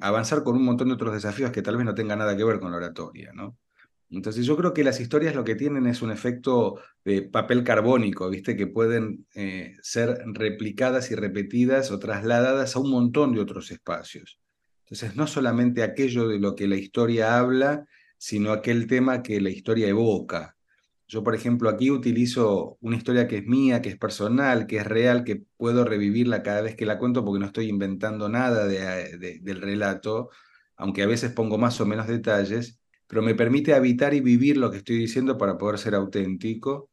avanzar 0.00 0.42
con 0.42 0.56
un 0.56 0.64
montón 0.64 0.88
de 0.88 0.94
otros 0.94 1.14
desafíos 1.14 1.50
que 1.50 1.62
tal 1.62 1.76
vez 1.76 1.86
no 1.86 1.94
tengan 1.94 2.18
nada 2.18 2.36
que 2.36 2.44
ver 2.44 2.60
con 2.60 2.70
la 2.70 2.76
oratoria, 2.76 3.32
¿no? 3.32 3.56
Entonces 4.10 4.46
yo 4.46 4.56
creo 4.56 4.74
que 4.74 4.84
las 4.84 5.00
historias 5.00 5.34
lo 5.34 5.44
que 5.44 5.56
tienen 5.56 5.86
es 5.86 6.02
un 6.02 6.10
efecto 6.10 6.78
de 7.04 7.22
papel 7.22 7.64
carbónico, 7.64 8.28
¿viste? 8.28 8.56
Que 8.56 8.66
pueden 8.66 9.26
eh, 9.34 9.76
ser 9.82 10.22
replicadas 10.26 11.10
y 11.10 11.14
repetidas 11.14 11.90
o 11.90 11.98
trasladadas 11.98 12.76
a 12.76 12.80
un 12.80 12.90
montón 12.90 13.32
de 13.32 13.40
otros 13.40 13.70
espacios. 13.70 14.38
Entonces, 14.84 15.16
no 15.16 15.26
solamente 15.26 15.82
aquello 15.82 16.28
de 16.28 16.38
lo 16.38 16.54
que 16.54 16.68
la 16.68 16.76
historia 16.76 17.38
habla, 17.38 17.86
sino 18.18 18.52
aquel 18.52 18.86
tema 18.86 19.22
que 19.22 19.40
la 19.40 19.50
historia 19.50 19.88
evoca. 19.88 20.56
Yo, 21.06 21.22
por 21.22 21.34
ejemplo, 21.34 21.68
aquí 21.68 21.90
utilizo 21.90 22.78
una 22.80 22.96
historia 22.96 23.28
que 23.28 23.38
es 23.38 23.46
mía, 23.46 23.82
que 23.82 23.90
es 23.90 23.98
personal, 23.98 24.66
que 24.66 24.78
es 24.78 24.86
real, 24.86 25.24
que 25.24 25.44
puedo 25.56 25.84
revivirla 25.84 26.42
cada 26.42 26.62
vez 26.62 26.76
que 26.76 26.86
la 26.86 26.98
cuento 26.98 27.24
porque 27.24 27.40
no 27.40 27.46
estoy 27.46 27.68
inventando 27.68 28.28
nada 28.28 28.66
del 28.66 29.60
relato, 29.60 30.30
aunque 30.76 31.02
a 31.02 31.06
veces 31.06 31.32
pongo 31.32 31.58
más 31.58 31.80
o 31.80 31.86
menos 31.86 32.06
detalles, 32.08 32.80
pero 33.06 33.22
me 33.22 33.34
permite 33.34 33.74
habitar 33.74 34.14
y 34.14 34.20
vivir 34.20 34.56
lo 34.56 34.70
que 34.70 34.78
estoy 34.78 34.96
diciendo 34.96 35.36
para 35.38 35.58
poder 35.58 35.78
ser 35.78 35.94
auténtico 35.94 36.90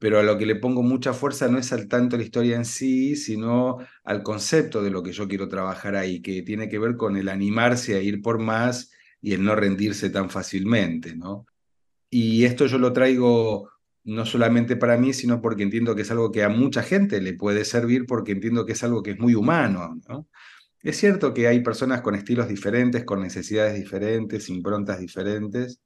pero 0.00 0.18
a 0.18 0.22
lo 0.22 0.38
que 0.38 0.46
le 0.46 0.56
pongo 0.56 0.82
mucha 0.82 1.12
fuerza 1.12 1.48
no 1.48 1.58
es 1.58 1.72
al 1.74 1.86
tanto 1.86 2.16
la 2.16 2.22
historia 2.22 2.56
en 2.56 2.64
sí, 2.64 3.16
sino 3.16 3.78
al 4.02 4.22
concepto 4.22 4.82
de 4.82 4.90
lo 4.90 5.02
que 5.02 5.12
yo 5.12 5.28
quiero 5.28 5.46
trabajar 5.48 5.94
ahí, 5.94 6.22
que 6.22 6.42
tiene 6.42 6.70
que 6.70 6.78
ver 6.78 6.96
con 6.96 7.18
el 7.18 7.28
animarse 7.28 7.96
a 7.96 8.00
ir 8.00 8.22
por 8.22 8.38
más 8.38 8.92
y 9.20 9.34
el 9.34 9.44
no 9.44 9.54
rendirse 9.54 10.08
tan 10.08 10.30
fácilmente, 10.30 11.14
¿no? 11.14 11.44
Y 12.10 12.44
esto 12.44 12.66
yo 12.66 12.78
lo 12.78 12.92
traigo 12.92 13.70
no 14.04 14.26
solamente 14.26 14.76
para 14.76 14.96
mí, 14.96 15.12
sino 15.12 15.40
porque 15.40 15.62
entiendo 15.62 15.94
que 15.94 16.02
es 16.02 16.10
algo 16.10 16.32
que 16.32 16.42
a 16.42 16.48
mucha 16.48 16.82
gente 16.82 17.20
le 17.20 17.34
puede 17.34 17.64
servir, 17.64 18.06
porque 18.06 18.32
entiendo 18.32 18.66
que 18.66 18.72
es 18.72 18.82
algo 18.82 19.02
que 19.02 19.12
es 19.12 19.18
muy 19.18 19.34
humano, 19.34 20.00
¿no? 20.08 20.28
Es 20.82 20.96
cierto 20.96 21.34
que 21.34 21.46
hay 21.46 21.60
personas 21.62 22.00
con 22.00 22.14
estilos 22.14 22.48
diferentes, 22.48 23.04
con 23.04 23.20
necesidades 23.20 23.74
diferentes, 23.74 24.48
improntas 24.48 24.98
diferentes, 24.98 25.80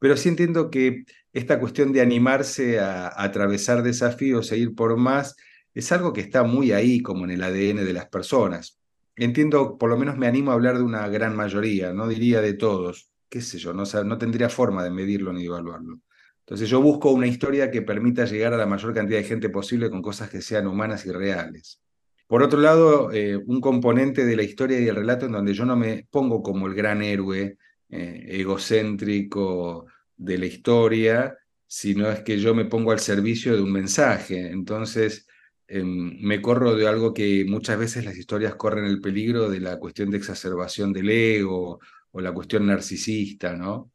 pero 0.00 0.16
sí 0.16 0.28
entiendo 0.28 0.70
que 0.70 1.04
esta 1.32 1.60
cuestión 1.60 1.92
de 1.92 2.00
animarse 2.00 2.80
a, 2.80 3.12
atravesar 3.22 3.82
desafíos 3.82 4.50
e 4.50 4.58
ir 4.58 4.74
por 4.74 4.96
más 4.96 5.36
es 5.74 5.92
algo 5.92 6.12
que 6.12 6.20
está 6.20 6.42
muy 6.42 6.72
ahí, 6.72 7.00
como 7.00 7.24
en 7.24 7.30
el 7.30 7.42
ADN 7.44 7.84
de 7.84 7.92
las 7.92 8.08
personas. 8.08 8.80
Entiendo, 9.14 9.78
por 9.78 9.90
lo 9.90 9.96
menos 9.96 10.16
me 10.16 10.26
animo 10.26 10.50
a 10.50 10.54
hablar 10.54 10.78
de 10.78 10.84
una 10.84 11.06
gran 11.08 11.36
mayoría, 11.36 11.92
no 11.92 12.08
diría 12.08 12.40
de 12.40 12.54
todos, 12.54 13.09
qué 13.30 13.40
sé 13.40 13.58
yo, 13.58 13.72
no, 13.72 13.86
tendría 14.18 14.50
forma 14.50 14.82
de 14.82 14.90
medirlo 14.90 15.32
ni 15.32 15.42
de 15.42 15.46
evaluarlo. 15.46 16.00
Entonces 16.40 16.68
yo 16.68 16.82
busco 16.82 17.12
una 17.12 17.28
historia 17.28 17.70
que 17.70 17.80
permita 17.80 18.24
llegar 18.24 18.52
a 18.52 18.56
la 18.56 18.66
mayor 18.66 18.92
cantidad 18.92 19.20
de 19.20 19.24
gente 19.24 19.48
posible 19.48 19.88
con 19.88 20.02
cosas 20.02 20.28
que 20.28 20.42
sean 20.42 20.66
humanas 20.66 21.06
y 21.06 21.12
reales. 21.12 21.80
Por 22.26 22.42
otro 22.42 22.60
lado, 22.60 23.12
eh, 23.12 23.36
un 23.36 23.60
componente 23.60 24.24
de 24.24 24.36
la 24.36 24.42
historia 24.42 24.80
y 24.80 24.88
el 24.88 24.96
relato 24.96 25.26
en 25.26 25.32
donde 25.32 25.54
yo 25.54 25.64
no 25.64 25.76
me 25.76 26.06
pongo 26.10 26.42
como 26.42 26.66
el 26.66 26.74
gran 26.74 27.02
héroe, 27.02 27.56
eh, 27.88 28.26
egocéntrico 28.28 29.86
de 30.16 30.38
la 30.38 30.46
historia, 30.46 31.36
sino 31.66 32.10
es 32.10 32.20
que 32.20 32.38
yo 32.38 32.52
me 32.54 32.64
pongo 32.64 32.90
al 32.90 33.00
servicio 33.00 33.54
de 33.54 33.62
un 33.62 33.72
mensaje. 33.72 34.50
Entonces, 34.50 35.26
em, 35.68 36.18
me 36.20 36.42
corro 36.42 36.74
de 36.74 36.88
algo 36.88 37.14
que 37.14 37.44
muchas 37.48 37.78
veces 37.78 38.04
las 38.04 38.16
historias 38.16 38.56
corren 38.56 38.86
el 38.86 39.00
peligro 39.00 39.48
de 39.48 39.60
la 39.60 39.78
cuestión 39.78 40.10
de 40.10 40.18
exacerbación 40.18 40.92
del 40.92 41.10
ego 41.10 41.80
o 42.12 42.20
la 42.20 42.32
cuestión 42.32 42.66
narcisista, 42.66 43.54
¿no? 43.54 43.90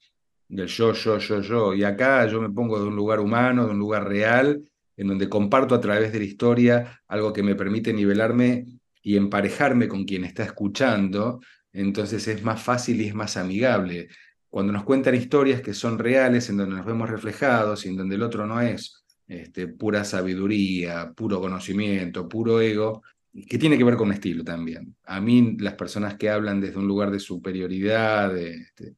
Del 0.48 0.68
yo, 0.68 0.94
yo, 0.94 1.18
yo, 1.18 1.42
yo. 1.42 1.74
Y 1.74 1.84
acá 1.84 2.26
yo 2.28 2.42
me 2.42 2.50
pongo 2.50 2.80
de 2.80 2.88
un 2.88 2.96
lugar 2.96 3.20
humano, 3.20 3.66
de 3.66 3.72
un 3.72 3.80
lugar 3.80 4.08
real, 4.08 4.64
en 4.98 5.08
donde 5.08 5.28
comparto 5.28 5.76
a 5.76 5.82
través 5.82 6.14
de 6.14 6.20
la 6.20 6.26
historia 6.26 7.02
algo 7.08 7.34
que 7.34 7.44
me 7.44 7.56
permite 7.56 7.94
nivelarme 7.94 8.66
y 9.02 9.18
emparejarme 9.18 9.88
con 9.88 10.06
quien 10.06 10.24
está 10.24 10.44
escuchando 10.44 11.40
entonces 11.76 12.28
es 12.30 12.42
más 12.42 12.64
fácil 12.64 13.02
y 13.02 13.08
es 13.08 13.14
más 13.14 13.36
amigable. 13.36 14.08
Cuando 14.50 14.72
nos 14.72 14.86
cuentan 14.86 15.14
historias 15.14 15.62
que 15.62 15.74
son 15.74 16.00
reales, 16.00 16.50
en 16.50 16.58
donde 16.58 16.78
nos 16.78 16.86
vemos 16.86 17.10
reflejados 17.10 17.86
y 17.86 17.90
en 17.90 17.98
donde 17.98 18.16
el 18.16 18.24
otro 18.24 18.48
no 18.48 18.62
es 18.62 19.04
este, 19.28 19.68
pura 19.68 20.06
sabiduría, 20.06 21.12
puro 21.14 21.42
conocimiento, 21.42 22.30
puro 22.30 22.62
ego, 22.62 23.04
que 23.48 23.58
tiene 23.58 23.78
que 23.78 23.84
ver 23.84 23.98
con 23.98 24.12
estilo 24.12 24.44
también. 24.44 24.96
A 25.06 25.20
mí 25.20 25.58
las 25.60 25.74
personas 25.74 26.16
que 26.16 26.30
hablan 26.30 26.62
desde 26.62 26.80
un 26.80 26.88
lugar 26.88 27.12
de 27.12 27.20
superioridad, 27.20 28.36
este, 28.38 28.96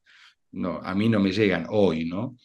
no, 0.52 0.80
a 0.82 0.94
mí 0.94 1.08
no 1.08 1.18
me 1.18 1.32
llegan 1.32 1.66
hoy, 1.68 2.04
¿no? 2.04 2.36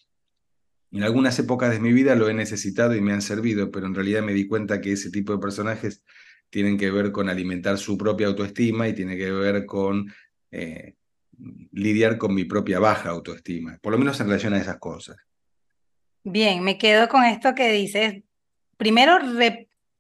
En 0.91 1.03
algunas 1.03 1.38
épocas 1.39 1.71
de 1.71 1.79
mi 1.79 1.91
vida 1.91 2.15
lo 2.15 2.29
he 2.29 2.33
necesitado 2.33 2.95
y 2.95 3.01
me 3.01 3.13
han 3.13 3.21
servido, 3.21 3.71
pero 3.71 3.88
en 3.88 3.95
realidad 3.95 4.23
me 4.23 4.33
di 4.33 4.47
cuenta 4.47 4.81
que 4.81 4.91
ese 4.91 5.12
tipo 5.12 5.33
de 5.33 5.39
personajes 5.39 6.03
tienen 6.50 6.77
que 6.77 6.91
ver 6.91 7.12
con 7.12 7.29
alimentar 7.29 7.77
su 7.77 7.97
propia 7.97 8.27
autoestima 8.27 8.88
y 8.88 8.93
tiene 8.93 9.17
que 9.17 9.31
ver 9.31 9.65
con 9.65 10.12
eh, 10.51 10.95
lidiar 11.71 12.17
con 12.17 12.35
mi 12.35 12.45
propia 12.45 12.79
baja 12.79 13.09
autoestima, 13.09 13.79
por 13.81 13.91
lo 13.91 13.97
menos 13.97 14.19
en 14.19 14.27
relación 14.27 14.53
a 14.53 14.59
esas 14.59 14.77
cosas. 14.77 15.17
Bien, 16.23 16.63
me 16.63 16.77
quedo 16.77 17.07
con 17.09 17.23
esto 17.23 17.55
que 17.55 17.71
dices. 17.71 18.23
Primero, 18.77 19.19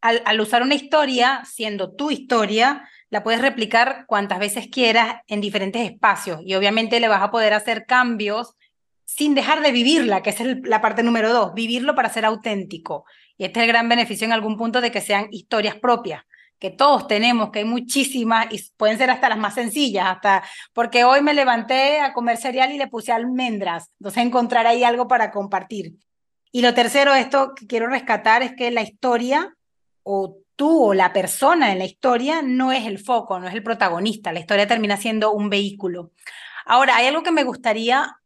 al, 0.03 0.41
usar 0.41 0.61
una 0.63 0.75
historia, 0.75 1.43
siendo 1.45 1.95
tu 1.95 2.11
historia, 2.11 2.89
la 3.09 3.23
puedes 3.23 3.41
replicar 3.41 4.03
cuantas 4.05 4.37
veces 4.37 4.67
quieras 4.67 5.21
en 5.27 5.39
diferentes 5.39 5.81
espacios 5.89 6.41
y 6.43 6.55
obviamente 6.55 6.99
le 6.99 7.07
vas 7.07 7.21
a 7.21 7.31
poder 7.31 7.53
hacer 7.53 7.85
cambios 7.85 8.55
sin 9.05 9.33
dejar 9.33 9.61
de 9.61 9.71
vivirla, 9.71 10.21
que 10.21 10.31
es 10.31 10.39
la 10.63 10.81
parte 10.81 11.03
número 11.03 11.31
dos, 11.31 11.53
vivirlo 11.53 11.95
para 11.95 12.09
ser 12.09 12.25
auténtico. 12.25 13.05
Y 13.37 13.45
este 13.45 13.59
es 13.59 13.63
el 13.63 13.69
gran 13.69 13.87
beneficio 13.87 14.25
en 14.25 14.33
algún 14.33 14.57
punto 14.57 14.81
de 14.81 14.91
que 14.91 14.99
sean 14.99 15.27
historias 15.31 15.75
propias 15.75 16.23
que 16.59 16.69
todos 16.69 17.07
tenemos, 17.07 17.51
que 17.51 17.59
hay 17.59 17.65
muchísimas 17.65 18.47
y 18.49 18.61
pueden 18.77 18.97
ser 18.97 19.09
hasta 19.09 19.27
las 19.27 19.37
más 19.37 19.53
sencillas, 19.53 20.05
hasta 20.07 20.43
porque 20.71 21.03
hoy 21.03 21.21
me 21.21 21.33
levanté 21.33 21.99
a 21.99 22.13
comer 22.13 22.37
cereal 22.37 22.71
y 22.71 22.77
le 22.77 22.87
puse 22.87 23.11
almendras, 23.11 23.91
entonces 23.99 24.23
encontrar 24.23 24.65
ahí 24.65 24.83
algo 24.85 25.07
para 25.07 25.29
compartir. 25.29 25.95
Y 26.53 26.61
lo 26.61 26.73
tercero, 26.73 27.13
esto 27.15 27.53
que 27.53 27.67
quiero 27.67 27.87
rescatar 27.87 28.43
es 28.43 28.53
que 28.55 28.71
la 28.71 28.81
historia 28.81 29.53
o 30.03 30.37
tú 30.55 30.89
o 30.89 30.93
la 30.93 31.13
persona 31.13 31.71
en 31.71 31.79
la 31.79 31.85
historia 31.85 32.41
no 32.41 32.71
es 32.71 32.85
el 32.85 32.99
foco, 32.99 33.39
no 33.39 33.47
es 33.47 33.53
el 33.53 33.63
protagonista, 33.63 34.31
la 34.31 34.39
historia 34.39 34.67
termina 34.67 34.97
siendo 34.97 35.31
un 35.31 35.49
vehículo. 35.49 36.11
Ahora, 36.65 36.97
hay 36.97 37.07
algo 37.07 37.23
que 37.23 37.31
me 37.31 37.43
gustaría 37.43 38.17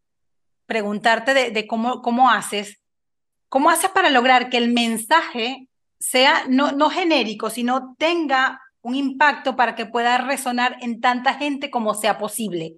preguntarte 0.66 1.34
de, 1.34 1.68
cómo, 1.68 2.02
cómo 2.02 2.30
haces, 2.30 2.82
cómo 3.50 3.70
haces 3.70 3.90
para 3.92 4.10
lograr 4.10 4.50
que 4.50 4.58
el 4.58 4.74
mensaje 4.74 5.70
sea 6.00 6.44
no, 6.50 6.74
no 6.74 6.90
genérico, 6.90 7.50
sino 7.50 7.96
tenga 7.98 8.62
un 8.82 8.96
impacto 8.96 9.56
para 9.56 9.76
que 9.76 9.86
pueda 9.86 10.18
resonar 10.18 10.78
en 10.82 11.02
tanta 11.02 11.34
gente 11.34 11.72
como 11.72 11.94
sea 11.94 12.18
posible 12.18 12.76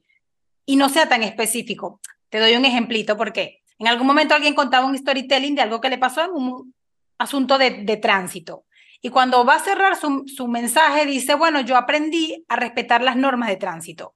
y 0.66 0.76
no 0.76 0.88
sea 0.90 1.10
tan 1.10 1.24
específico. 1.24 2.00
Te 2.30 2.40
doy 2.40 2.56
un 2.56 2.66
ejemplito 2.66 3.18
porque 3.18 3.64
en 3.80 3.88
algún 3.88 4.08
momento 4.08 4.36
alguien 4.36 4.54
contaba 4.54 4.86
un 4.86 4.98
storytelling 4.98 5.56
de 5.56 5.64
algo 5.64 5.82
que 5.82 5.90
le 5.90 5.98
pasó 5.98 6.24
en 6.24 6.32
un 6.32 6.74
asunto 7.18 7.58
de 7.58 7.98
tránsito. 7.98 8.66
Y 9.02 9.10
cuando 9.10 9.46
va 9.46 9.56
a 9.56 9.64
cerrar 9.64 9.96
su, 9.96 10.26
su 10.28 10.48
mensaje 10.48 11.06
dice, 11.06 11.36
bueno, 11.36 11.62
yo 11.62 11.78
aprendí 11.78 12.46
a 12.50 12.56
respetar 12.56 13.02
las 13.02 13.16
normas 13.16 13.50
de 13.50 13.56
tránsito. 13.56 14.16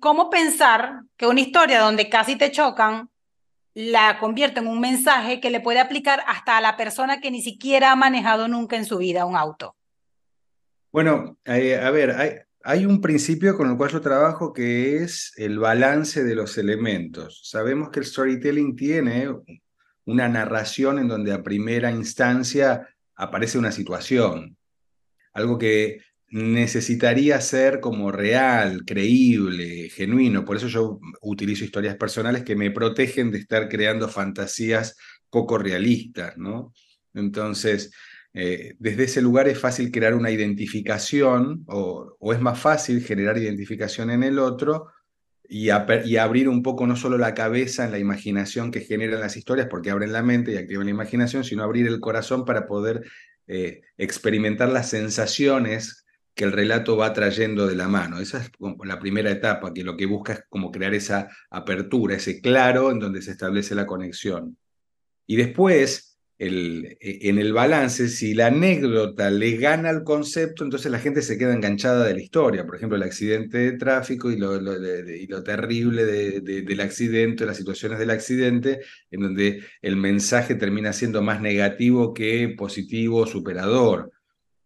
¿Cómo 0.00 0.30
pensar 0.30 1.02
que 1.16 1.26
una 1.26 1.40
historia 1.40 1.80
donde 1.80 2.08
casi 2.08 2.36
te 2.36 2.50
chocan 2.50 3.10
la 3.74 4.18
convierte 4.18 4.58
en 4.58 4.66
un 4.66 4.80
mensaje 4.80 5.40
que 5.40 5.50
le 5.50 5.60
puede 5.60 5.78
aplicar 5.78 6.20
hasta 6.26 6.56
a 6.56 6.60
la 6.60 6.76
persona 6.76 7.20
que 7.20 7.30
ni 7.30 7.42
siquiera 7.42 7.92
ha 7.92 7.96
manejado 7.96 8.48
nunca 8.48 8.76
en 8.76 8.84
su 8.84 8.98
vida 8.98 9.24
un 9.24 9.36
auto. 9.36 9.76
Bueno, 10.90 11.38
eh, 11.44 11.76
a 11.76 11.90
ver, 11.90 12.10
hay, 12.10 12.30
hay, 12.64 12.86
un 12.86 13.00
principio 13.00 13.56
con 13.56 13.70
el 13.70 13.76
cual 13.76 13.90
yo 13.90 14.00
trabajo 14.00 14.52
que 14.52 14.96
es 14.96 15.32
el 15.36 15.60
balance 15.60 16.24
de 16.24 16.34
los 16.34 16.58
elementos. 16.58 17.42
Sabemos 17.44 17.90
que 17.90 18.00
el 18.00 18.06
storytelling 18.06 18.74
tiene 18.74 19.28
una 20.06 20.28
narración 20.28 20.98
en 20.98 21.06
donde 21.06 21.32
a 21.32 21.42
primera 21.42 21.90
instancia 21.90 22.88
aparece 23.18 23.58
una 23.58 23.72
situación, 23.72 24.56
algo 25.34 25.58
que 25.58 26.00
necesitaría 26.30 27.40
ser 27.40 27.80
como 27.80 28.12
real, 28.12 28.84
creíble, 28.86 29.90
genuino. 29.90 30.44
Por 30.44 30.56
eso 30.56 30.68
yo 30.68 31.00
utilizo 31.22 31.64
historias 31.64 31.96
personales 31.96 32.44
que 32.44 32.56
me 32.56 32.70
protegen 32.70 33.30
de 33.30 33.38
estar 33.38 33.68
creando 33.68 34.08
fantasías 34.08 34.96
poco 35.30 35.58
realistas, 35.58 36.36
¿no? 36.38 36.72
Entonces, 37.14 37.92
eh, 38.34 38.74
desde 38.78 39.04
ese 39.04 39.22
lugar 39.22 39.48
es 39.48 39.58
fácil 39.58 39.90
crear 39.90 40.14
una 40.14 40.30
identificación 40.30 41.64
o, 41.66 42.16
es 42.32 42.40
más 42.40 42.58
fácil 42.60 43.02
generar 43.02 43.38
identificación 43.38 44.10
en 44.10 44.22
el 44.22 44.38
otro 44.38 44.88
y, 45.48 45.70
abrir 45.70 46.48
un 46.48 46.62
poco 46.62 46.86
no 46.86 46.94
solo 46.94 47.16
la 47.16 47.34
cabeza 47.34 47.84
en 47.84 47.90
la 47.90 47.98
imaginación 47.98 48.70
que 48.70 48.80
generan 48.80 49.20
las 49.20 49.36
historias, 49.36 49.66
porque 49.70 49.90
abren 49.90 50.12
la 50.12 50.22
mente 50.22 50.52
y 50.52 50.56
activan 50.56 50.84
la 50.84 50.90
imaginación, 50.90 51.42
sino 51.42 51.62
abrir 51.62 51.86
el 51.86 52.00
corazón 52.00 52.44
para 52.44 52.66
poder 52.66 53.04
eh, 53.46 53.80
experimentar 53.96 54.68
las 54.68 54.90
sensaciones 54.90 56.04
que 56.34 56.44
el 56.44 56.52
relato 56.52 56.96
va 56.96 57.14
trayendo 57.14 57.66
de 57.66 57.74
la 57.74 57.88
mano. 57.88 58.20
Esa 58.20 58.42
es 58.42 58.52
la 58.84 59.00
primera 59.00 59.30
etapa, 59.30 59.72
que 59.72 59.82
lo 59.82 59.96
que 59.96 60.06
busca 60.06 60.34
es 60.34 60.44
como 60.48 60.70
crear 60.70 60.94
esa 60.94 61.28
apertura, 61.50 62.14
ese 62.14 62.40
claro 62.40 62.92
en 62.92 63.00
donde 63.00 63.22
se 63.22 63.32
establece 63.32 63.74
la 63.74 63.86
conexión. 63.86 64.56
Y 65.26 65.36
después, 65.36 66.07
el, 66.38 66.96
e, 67.00 67.28
en 67.28 67.38
el 67.38 67.52
balance, 67.52 68.08
si 68.08 68.32
la 68.34 68.46
anécdota 68.46 69.30
le 69.30 69.56
gana 69.56 69.90
al 69.90 70.04
concepto, 70.04 70.64
entonces 70.64 70.90
la 70.90 71.00
gente 71.00 71.20
se 71.22 71.36
queda 71.36 71.52
enganchada 71.52 72.06
de 72.06 72.14
la 72.14 72.22
historia. 72.22 72.64
Por 72.64 72.76
ejemplo, 72.76 72.96
el 72.96 73.02
accidente 73.02 73.58
de 73.58 73.72
tráfico 73.72 74.30
y 74.30 74.36
lo, 74.36 74.56
y 74.56 75.26
lo 75.26 75.42
terrible 75.42 76.04
del 76.04 76.80
accidente, 76.80 77.44
las 77.44 77.56
situaciones 77.56 77.98
del 77.98 78.10
accidente, 78.10 78.80
en 79.10 79.20
donde 79.20 79.64
el 79.82 79.96
mensaje 79.96 80.54
termina 80.54 80.92
siendo 80.92 81.22
más 81.22 81.40
negativo 81.40 82.14
que 82.14 82.54
positivo, 82.56 83.26
superador. 83.26 84.12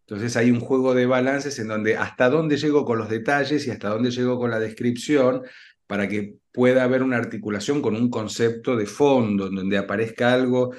Entonces 0.01 0.35
hay 0.37 0.51
un 0.51 0.59
juego 0.59 0.93
de 0.93 1.05
balances 1.05 1.57
en 1.59 1.69
donde 1.69 1.97
hasta 1.97 2.29
dónde 2.29 2.57
llego 2.57 2.85
con 2.85 2.97
los 2.99 3.09
detalles 3.09 3.65
y 3.65 3.71
hasta 3.71 3.89
dónde 3.89 4.11
llego 4.11 4.37
con 4.37 4.51
la 4.51 4.59
descripción 4.59 5.43
para 5.87 6.07
que 6.07 6.35
pueda 6.51 6.83
haber 6.83 7.03
una 7.03 7.17
articulación 7.17 7.81
con 7.81 7.95
un 7.95 8.09
concepto 8.09 8.75
de 8.75 8.85
fondo, 8.85 9.47
en 9.47 9.55
donde 9.55 9.77
aparezca 9.77 10.33
algo 10.33 10.73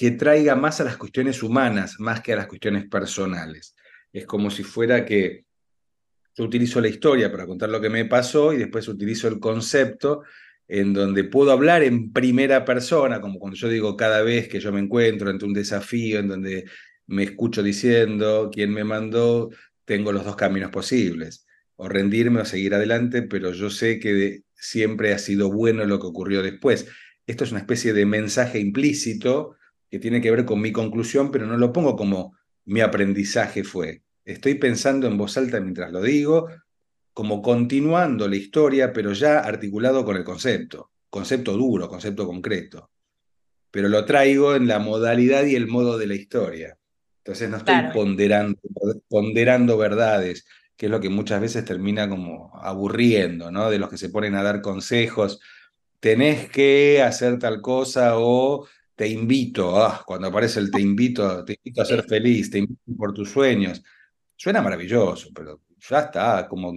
que 0.00 0.12
traiga 0.12 0.56
más 0.56 0.80
a 0.80 0.84
las 0.84 0.96
cuestiones 0.96 1.42
humanas, 1.42 1.96
más 2.00 2.22
que 2.22 2.32
a 2.32 2.36
las 2.36 2.46
cuestiones 2.46 2.88
personales. 2.88 3.76
Es 4.10 4.24
como 4.24 4.50
si 4.50 4.62
fuera 4.62 5.04
que 5.04 5.44
yo 6.34 6.44
utilizo 6.44 6.80
la 6.80 6.88
historia 6.88 7.30
para 7.30 7.46
contar 7.46 7.68
lo 7.68 7.82
que 7.82 7.90
me 7.90 8.06
pasó 8.06 8.54
y 8.54 8.56
después 8.56 8.88
utilizo 8.88 9.28
el 9.28 9.38
concepto 9.38 10.22
en 10.66 10.94
donde 10.94 11.24
puedo 11.24 11.52
hablar 11.52 11.82
en 11.82 12.14
primera 12.14 12.64
persona, 12.64 13.20
como 13.20 13.38
cuando 13.38 13.58
yo 13.58 13.68
digo 13.68 13.94
cada 13.94 14.22
vez 14.22 14.48
que 14.48 14.58
yo 14.58 14.72
me 14.72 14.80
encuentro 14.80 15.28
ante 15.28 15.44
un 15.44 15.52
desafío, 15.52 16.18
en 16.18 16.28
donde 16.28 16.64
me 17.06 17.24
escucho 17.24 17.62
diciendo 17.62 18.48
quién 18.50 18.72
me 18.72 18.84
mandó, 18.84 19.50
tengo 19.84 20.12
los 20.12 20.24
dos 20.24 20.34
caminos 20.34 20.70
posibles, 20.70 21.46
o 21.76 21.90
rendirme 21.90 22.40
o 22.40 22.46
seguir 22.46 22.72
adelante, 22.72 23.20
pero 23.20 23.52
yo 23.52 23.68
sé 23.68 24.00
que 24.00 24.44
siempre 24.54 25.12
ha 25.12 25.18
sido 25.18 25.52
bueno 25.52 25.84
lo 25.84 26.00
que 26.00 26.06
ocurrió 26.06 26.42
después. 26.42 26.86
Esto 27.26 27.44
es 27.44 27.50
una 27.50 27.60
especie 27.60 27.92
de 27.92 28.06
mensaje 28.06 28.60
implícito 28.60 29.58
que 29.90 29.98
tiene 29.98 30.20
que 30.20 30.30
ver 30.30 30.44
con 30.44 30.60
mi 30.60 30.72
conclusión, 30.72 31.30
pero 31.30 31.46
no 31.46 31.56
lo 31.56 31.72
pongo 31.72 31.96
como 31.96 32.36
mi 32.64 32.80
aprendizaje 32.80 33.64
fue. 33.64 34.02
Estoy 34.24 34.54
pensando 34.54 35.06
en 35.06 35.18
voz 35.18 35.36
alta 35.36 35.60
mientras 35.60 35.90
lo 35.90 36.00
digo, 36.00 36.48
como 37.12 37.42
continuando 37.42 38.28
la 38.28 38.36
historia, 38.36 38.92
pero 38.92 39.12
ya 39.12 39.40
articulado 39.40 40.04
con 40.04 40.16
el 40.16 40.24
concepto, 40.24 40.92
concepto 41.10 41.56
duro, 41.56 41.88
concepto 41.88 42.26
concreto. 42.26 42.90
Pero 43.72 43.88
lo 43.88 44.04
traigo 44.04 44.54
en 44.54 44.68
la 44.68 44.78
modalidad 44.78 45.44
y 45.44 45.56
el 45.56 45.66
modo 45.66 45.98
de 45.98 46.06
la 46.06 46.14
historia. 46.14 46.78
Entonces 47.18 47.50
no 47.50 47.58
estoy 47.58 47.74
ponderando, 47.92 48.60
ponderando 49.08 49.76
verdades, 49.76 50.46
que 50.76 50.86
es 50.86 50.92
lo 50.92 51.00
que 51.00 51.08
muchas 51.08 51.40
veces 51.40 51.64
termina 51.64 52.08
como 52.08 52.56
aburriendo, 52.56 53.50
¿no? 53.50 53.70
De 53.70 53.78
los 53.78 53.90
que 53.90 53.98
se 53.98 54.08
ponen 54.08 54.34
a 54.34 54.42
dar 54.42 54.62
consejos, 54.62 55.40
tenés 56.00 56.48
que 56.48 57.02
hacer 57.02 57.38
tal 57.38 57.60
cosa 57.60 58.18
o 58.18 58.66
te 59.00 59.08
invito, 59.08 59.82
ah, 59.82 60.02
cuando 60.06 60.28
aparece 60.28 60.60
el 60.60 60.70
te 60.70 60.78
invito, 60.78 61.42
te 61.42 61.54
invito 61.54 61.80
a 61.80 61.86
ser 61.86 62.04
feliz, 62.04 62.50
te 62.50 62.58
invito 62.58 62.82
por 62.98 63.14
tus 63.14 63.30
sueños. 63.30 63.82
Suena 64.36 64.60
maravilloso, 64.60 65.30
pero 65.34 65.62
ya 65.88 66.00
está, 66.00 66.46
como 66.46 66.70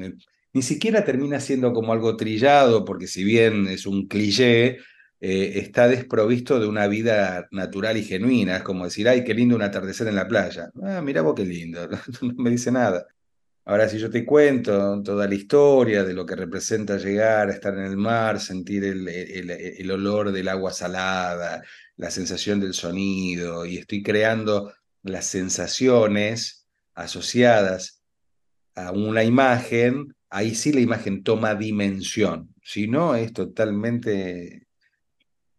ni 0.54 0.62
siquiera 0.62 1.04
termina 1.04 1.42
siendo 1.42 1.74
como 1.74 1.92
algo 1.92 2.16
trillado, 2.16 2.86
porque 2.86 3.08
si 3.08 3.26
bien 3.26 3.68
es 3.68 3.86
un 3.86 4.08
cliché, 4.08 4.78
eh, 5.20 5.52
está 5.56 5.90
desprovisto 5.90 6.62
de 6.62 6.68
una 6.68 6.88
vida 6.88 7.46
natural 7.52 7.98
y 7.98 8.06
genuina. 8.06 8.56
Es 8.56 8.64
como 8.64 8.86
decir, 8.86 9.10
ay, 9.10 9.26
qué 9.26 9.34
lindo 9.34 9.58
un 9.58 9.64
atardecer 9.64 10.08
en 10.08 10.16
la 10.16 10.26
playa. 10.26 10.72
Ah, 10.82 11.02
mira 11.02 11.22
vos 11.24 11.36
qué 11.36 11.44
lindo, 11.44 11.90
no 12.22 12.34
me 12.38 12.52
dice 12.52 12.72
nada. 12.72 13.06
Ahora, 13.66 13.90
si 13.90 13.98
yo 13.98 14.10
te 14.10 14.26
cuento 14.26 15.04
toda 15.04 15.28
la 15.28 15.36
historia 15.36 16.06
de 16.06 16.14
lo 16.14 16.26
que 16.26 16.38
representa 16.38 16.98
llegar 16.98 17.50
a 17.50 17.54
estar 17.54 17.74
en 17.74 17.84
el 17.84 17.98
mar, 17.98 18.40
sentir 18.40 18.86
el, 18.86 19.08
el 19.10 19.92
olor 19.92 20.32
del 20.32 20.48
agua 20.48 20.72
salada, 20.72 21.62
la 21.98 22.12
sensación 22.12 22.60
del 22.60 22.74
sonido, 22.74 23.66
y 23.66 23.78
estoy 23.78 24.04
creando 24.04 24.74
las 25.04 25.26
sensaciones 25.26 26.68
asociadas 26.94 28.02
a 28.76 28.92
una 28.92 29.24
imagen, 29.24 30.16
ahí 30.30 30.56
sí 30.56 30.72
la 30.74 30.82
imagen 30.82 31.24
toma 31.24 31.56
dimensión. 31.56 32.54
Si 32.64 32.88
no, 32.88 33.16
es 33.16 33.34
totalmente 33.34 34.68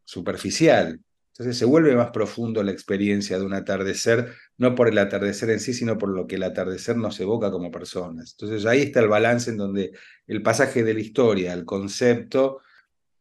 superficial. 0.05 1.01
Entonces 1.33 1.59
se 1.59 1.65
vuelve 1.65 1.97
más 1.97 2.11
profundo 2.11 2.63
la 2.63 2.71
experiencia 2.71 3.39
de 3.39 3.45
un 3.45 3.55
atardecer, 3.55 4.33
no 4.57 4.75
por 4.75 4.89
el 4.89 4.99
atardecer 4.99 5.51
en 5.51 5.59
sí, 5.59 5.75
sino 5.75 5.99
por 5.99 6.09
lo 6.09 6.27
que 6.27 6.37
el 6.37 6.45
atardecer 6.45 6.97
nos 6.97 7.19
evoca 7.19 7.51
como 7.51 7.73
personas. 7.73 8.37
Entonces 8.39 8.67
ahí 8.67 8.83
está 8.83 9.01
el 9.01 9.09
balance 9.09 9.51
en 9.51 9.57
donde 9.57 9.93
el 10.29 10.43
pasaje 10.43 10.85
de 10.85 10.95
la 10.95 11.01
historia, 11.01 11.53
el 11.53 11.65
concepto, 11.65 12.61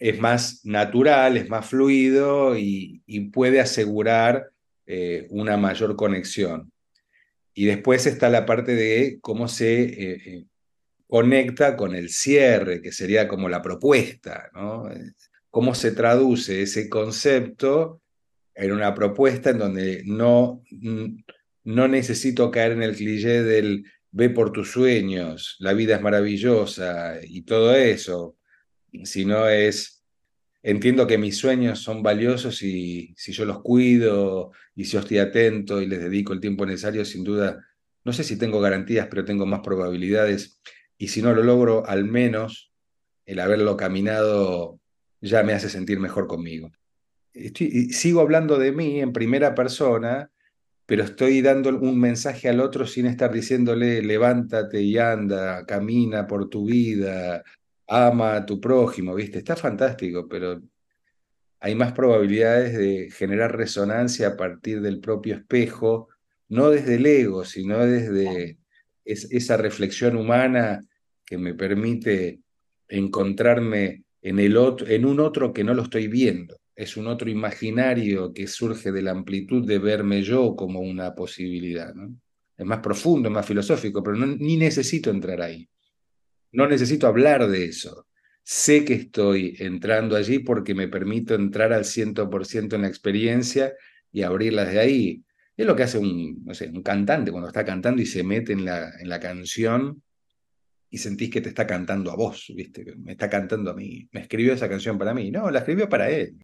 es 0.03 0.19
más 0.19 0.65
natural, 0.65 1.38
es 1.38 1.48
más 1.48 1.65
fluido 1.65 2.57
y, 2.57 3.01
puede 3.31 3.62
asegurar 3.62 4.51
eh, 4.86 5.27
una 5.29 5.55
mayor 5.55 5.95
conexión. 5.95 6.74
Y 7.53 7.65
después 7.65 8.05
está 8.05 8.29
la 8.29 8.45
parte 8.45 8.75
de 8.75 9.19
cómo 9.22 9.48
se 9.48 9.83
eh, 9.83 10.22
eh, 10.25 10.45
conecta 11.07 11.77
con 11.77 11.95
el 11.95 12.10
cierre, 12.10 12.81
que 12.81 12.91
sería 12.91 13.29
como 13.29 13.48
la 13.48 13.62
propuesta, 13.62 14.50
¿no? 14.53 14.89
Cómo 15.50 15.74
se 15.74 15.91
traduce 15.91 16.63
ese 16.63 16.89
concepto 16.89 18.01
en 18.55 18.74
una 18.74 18.93
propuesta 18.93 19.51
en 19.51 19.60
donde 19.60 20.03
no, 20.05 20.63
no 21.63 21.88
necesito 21.88 22.51
caer 22.51 22.74
en 22.74 22.83
el 22.83 22.98
cliché 22.98 23.41
del 23.41 23.86
ve 24.12 24.29
por 24.29 24.51
tus 24.51 24.72
sueños, 24.72 25.55
la 25.59 25.72
vida 25.72 25.96
es 25.96 26.01
maravillosa 26.01 27.20
y 27.24 27.44
todo 27.44 27.74
eso, 27.74 28.35
sino 29.06 29.48
es 29.48 30.03
entiendo 30.64 31.06
que 31.06 31.18
mis 31.18 31.38
sueños 31.38 31.79
son 31.79 32.01
valiosos 32.01 32.64
y 32.64 33.14
si 33.18 33.34
yo 33.34 33.46
los 33.46 33.62
cuido 33.62 34.51
y 34.75 34.86
si 34.86 34.94
yo 34.94 35.00
estoy 35.00 35.18
atento 35.20 35.82
y 35.82 35.88
les 35.88 36.00
dedico 36.00 36.34
el 36.34 36.40
tiempo 36.40 36.66
necesario, 36.66 37.03
sin 37.03 37.24
duda, 37.24 37.60
no 38.06 38.14
sé 38.14 38.24
si 38.24 38.38
tengo 38.38 38.62
garantías, 38.62 39.08
pero 39.10 39.25
tengo 39.25 39.46
más 39.46 39.60
probabilidades. 39.60 40.60
Y 40.98 41.10
si 41.10 41.22
no 41.22 41.34
lo 41.34 41.44
logro, 41.44 41.86
al 41.86 42.06
menos 42.06 42.72
el 43.25 43.40
haberlo 43.40 43.77
caminado 43.77 44.79
ya 45.22 45.44
me 45.44 45.53
hace 45.53 45.70
sentir 45.70 46.00
mejor 46.00 46.27
conmigo. 46.27 46.72
sigo 47.92 48.22
hablando 48.22 48.58
de 48.58 48.72
mí 48.72 49.01
en 49.01 49.14
primera 49.14 49.56
persona, 49.56 50.32
pero 50.86 51.03
estoy 51.03 51.42
dando 51.42 51.70
un 51.70 52.00
mensaje 52.00 52.50
al 52.50 52.60
otro 52.60 52.86
sin 52.86 53.06
estar 53.06 53.32
diciéndole 53.32 54.01
levántate 54.01 54.82
y 54.82 54.98
anda, 54.98 55.66
camina 55.66 56.27
por 56.27 56.50
tu 56.50 56.66
vida, 56.66 57.44
ama 57.87 58.35
a 58.35 58.46
tu 58.46 58.59
prójimo, 58.59 59.15
¿viste? 59.15 59.39
Está 59.39 59.55
fantástico, 59.55 60.27
pero 60.27 60.61
hay 61.59 61.75
más 61.75 61.93
probabilidades 61.93 62.77
de 62.77 63.09
generar 63.11 63.55
resonancia 63.55 64.29
a 64.29 64.37
partir 64.37 64.81
del 64.81 65.00
propio 65.00 65.35
espejo, 65.35 66.09
no 66.50 66.69
desde 66.69 66.96
el 66.96 67.05
ego, 67.05 67.46
sino 67.46 67.79
desde 67.85 68.57
esa 69.05 69.57
reflexión 69.57 70.17
humana 70.17 70.81
que 71.25 71.37
me 71.37 71.53
permite 71.53 72.41
encontrarme 72.87 74.03
en, 74.22 74.39
el 74.39 74.57
otro, 74.57 74.87
en 74.87 75.05
un 75.05 75.19
otro 75.19 75.53
que 75.53 75.63
no 75.63 75.74
lo 75.74 75.83
estoy 75.83 76.07
viendo. 76.07 76.57
Es 76.75 76.98
un 76.98 77.07
otro 77.07 77.29
imaginario 77.29 78.33
que 78.33 78.48
surge 78.48 78.91
de 78.91 79.01
la 79.01 79.11
amplitud 79.11 79.65
de 79.65 79.79
verme 79.79 80.22
yo 80.22 80.55
como 80.55 80.79
una 80.79 81.13
posibilidad. 81.13 81.93
¿no? 81.93 82.15
Es 82.57 82.65
más 82.65 82.79
profundo, 82.79 83.29
es 83.29 83.33
más 83.33 83.46
filosófico, 83.46 84.03
pero 84.03 84.17
ni 84.17 84.57
necesito 84.57 85.09
entrar 85.09 85.41
ahí. 85.41 85.67
No 86.53 86.68
necesito 86.68 87.07
hablar 87.07 87.48
de 87.48 87.66
eso. 87.66 88.07
Sé 88.44 88.85
que 88.85 88.94
estoy 88.94 89.55
entrando 89.59 90.16
allí 90.16 90.39
porque 90.39 90.75
me 90.75 90.87
permito 90.87 91.33
entrar 91.35 91.74
al 91.74 91.83
100% 91.83 92.75
en 92.75 92.81
la 92.81 92.87
experiencia 92.87 93.74
y 94.11 94.22
abrirla 94.22 94.66
de 94.66 94.79
ahí. 94.79 95.24
Es 95.57 95.66
lo 95.66 95.75
que 95.75 95.83
hace 95.83 95.98
un, 95.98 96.46
cantante 96.83 97.31
cuando 97.31 97.48
está 97.48 97.66
cantando 97.66 98.01
y 98.01 98.05
se 98.05 98.24
mete 98.24 98.53
en 98.53 98.66
la, 98.66 98.92
en 99.00 99.09
la 99.09 99.20
canción 99.20 100.01
y 100.89 100.98
sentís 101.00 101.31
que 101.31 101.42
te 101.42 101.50
está 101.50 101.66
cantando 101.66 102.11
a 102.11 102.16
vos, 102.16 102.51
¿viste? 102.55 102.85
Me 102.98 103.13
está 103.13 103.29
cantando 103.29 103.72
a 103.72 103.74
mí. 103.74 104.07
Me 104.11 104.22
escribió 104.22 104.53
esa 104.53 104.70
canción 104.70 104.98
para 104.98 105.13
mí. 105.13 105.31
No, 105.31 105.50
la 105.50 105.59
escribió 105.59 105.89
para 105.89 106.09
él. 106.09 106.37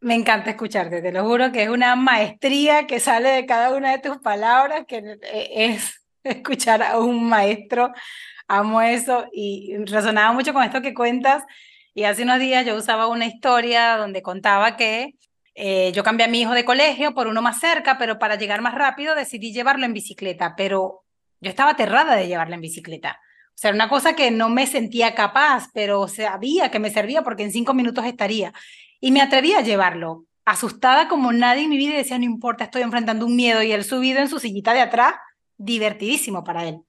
Me 0.00 0.14
encanta 0.14 0.50
escucharte, 0.50 1.02
te 1.02 1.10
lo 1.10 1.24
juro 1.24 1.50
que 1.50 1.64
es 1.64 1.68
una 1.68 1.96
maestría 1.96 2.86
que 2.86 3.00
sale 3.00 3.30
de 3.30 3.46
cada 3.46 3.74
una 3.74 3.90
de 3.90 3.98
tus 3.98 4.18
palabras, 4.18 4.84
que 4.86 5.18
es 5.22 6.00
escuchar 6.22 6.82
a 6.84 6.98
un 7.00 7.28
maestro 7.28 7.92
amo 8.48 8.80
eso 8.80 9.26
y 9.32 9.76
resonaba 9.84 10.32
mucho 10.32 10.52
con 10.52 10.64
esto 10.64 10.82
que 10.82 10.94
cuentas. 10.94 11.44
Y 11.94 12.04
hace 12.04 12.22
unos 12.22 12.38
días 12.40 12.66
yo 12.66 12.74
usaba 12.76 13.06
una 13.06 13.26
historia 13.26 13.96
donde 13.96 14.22
contaba 14.22 14.76
que 14.76 15.14
eh, 15.54 15.92
yo 15.92 16.04
cambié 16.04 16.26
a 16.26 16.28
mi 16.28 16.40
hijo 16.40 16.52
de 16.52 16.64
colegio 16.64 17.14
por 17.14 17.26
uno 17.26 17.42
más 17.42 17.60
cerca, 17.60 17.98
pero 17.98 18.18
para 18.18 18.36
llegar 18.36 18.62
más 18.62 18.74
rápido 18.74 19.14
decidí 19.14 19.52
llevarlo 19.52 19.84
en 19.84 19.92
bicicleta, 19.92 20.54
pero 20.56 21.04
yo 21.40 21.50
estaba 21.50 21.72
aterrada 21.72 22.16
de 22.16 22.28
llevarlo 22.28 22.54
en 22.54 22.60
bicicleta. 22.60 23.20
O 23.48 23.60
sea, 23.60 23.72
una 23.72 23.88
cosa 23.88 24.14
que 24.14 24.30
no 24.30 24.48
me 24.48 24.68
sentía 24.68 25.16
capaz, 25.16 25.68
pero 25.74 26.06
sabía 26.06 26.70
que 26.70 26.78
me 26.78 26.90
servía 26.90 27.22
porque 27.22 27.42
en 27.42 27.50
cinco 27.50 27.74
minutos 27.74 28.04
estaría. 28.04 28.52
Y 29.00 29.10
me 29.10 29.20
atreví 29.20 29.52
a 29.54 29.62
llevarlo, 29.62 30.26
asustada 30.44 31.08
como 31.08 31.32
nadie 31.32 31.64
en 31.64 31.70
mi 31.70 31.76
vida 31.76 31.94
y 31.94 31.96
decía, 31.96 32.18
no 32.18 32.24
importa, 32.24 32.64
estoy 32.64 32.82
enfrentando 32.82 33.26
un 33.26 33.34
miedo 33.34 33.62
y 33.62 33.72
él 33.72 33.82
subido 33.84 34.20
en 34.20 34.28
su 34.28 34.38
sillita 34.38 34.74
de 34.74 34.80
atrás, 34.82 35.14
divertidísimo 35.56 36.44
para 36.44 36.68
él. 36.68 36.82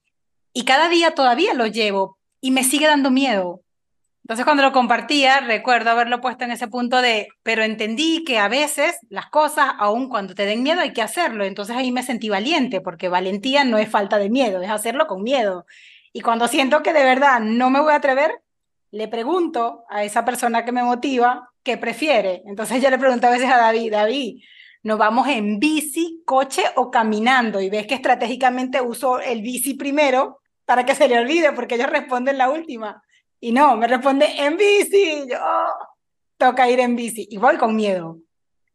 Y 0.54 0.66
cada 0.66 0.90
día 0.90 1.12
todavía 1.12 1.54
lo 1.54 1.68
llevo 1.68 2.18
y 2.42 2.52
me 2.52 2.64
sigue 2.64 2.88
dando 2.88 3.12
miedo. 3.12 3.62
Entonces 4.24 4.46
cuando 4.46 4.62
lo 4.62 4.72
compartía, 4.72 5.40
recuerdo 5.40 5.90
haberlo 5.90 6.22
puesto 6.22 6.44
en 6.44 6.52
ese 6.52 6.68
punto 6.68 7.02
de, 7.02 7.30
pero 7.42 7.64
entendí 7.64 8.24
que 8.24 8.38
a 8.38 8.48
veces 8.48 9.00
las 9.10 9.28
cosas, 9.32 9.72
aun 9.80 10.08
cuando 10.08 10.36
te 10.36 10.46
den 10.46 10.62
miedo, 10.62 10.82
hay 10.82 10.94
que 10.94 11.02
hacerlo. 11.02 11.46
Entonces 11.46 11.76
ahí 11.76 11.92
me 11.92 12.04
sentí 12.04 12.30
valiente, 12.30 12.80
porque 12.80 13.10
valentía 13.10 13.64
no 13.64 13.80
es 13.80 13.90
falta 13.90 14.20
de 14.20 14.30
miedo, 14.30 14.62
es 14.62 14.70
hacerlo 14.70 15.08
con 15.08 15.24
miedo. 15.24 15.66
Y 16.14 16.22
cuando 16.22 16.48
siento 16.48 16.84
que 16.84 16.94
de 16.94 17.04
verdad 17.04 17.40
no 17.40 17.72
me 17.72 17.80
voy 17.80 17.94
a 17.94 17.96
atrever, 17.96 18.32
le 18.92 19.08
pregunto 19.08 19.84
a 19.90 20.04
esa 20.04 20.26
persona 20.26 20.64
que 20.64 20.72
me 20.72 20.84
motiva 20.84 21.50
qué 21.64 21.78
prefiere. 21.78 22.44
Entonces 22.46 22.84
yo 22.84 22.92
le 22.92 23.00
pregunto 23.00 23.26
a 23.26 23.32
veces 23.32 23.50
a 23.50 23.58
David, 23.58 23.92
David, 23.92 24.44
¿nos 24.84 24.98
vamos 24.98 25.28
en 25.28 25.60
bici, 25.60 26.22
coche 26.26 26.64
o 26.76 26.90
caminando? 26.90 27.62
Y 27.62 27.70
ves 27.70 27.88
que 27.88 27.96
estratégicamente 27.96 28.82
uso 28.82 29.20
el 29.20 29.42
bici 29.42 29.74
primero 29.74 30.40
para 30.66 30.86
que 30.86 30.96
se 30.96 31.08
le 31.08 31.18
olvide, 31.18 31.52
porque 31.54 31.76
ellos 31.76 31.90
responden 31.90 32.38
la 32.38 32.50
última. 32.50 33.04
Y 33.40 33.52
no, 33.52 33.76
me 33.78 33.88
responde 33.88 34.28
en 34.38 34.58
bici. 34.58 35.24
Yo, 35.30 35.38
toca 36.38 36.70
ir 36.70 36.80
en 36.80 36.96
bici. 36.96 37.28
Y 37.30 37.38
voy 37.38 37.58
con 37.58 37.76
miedo, 37.76 38.20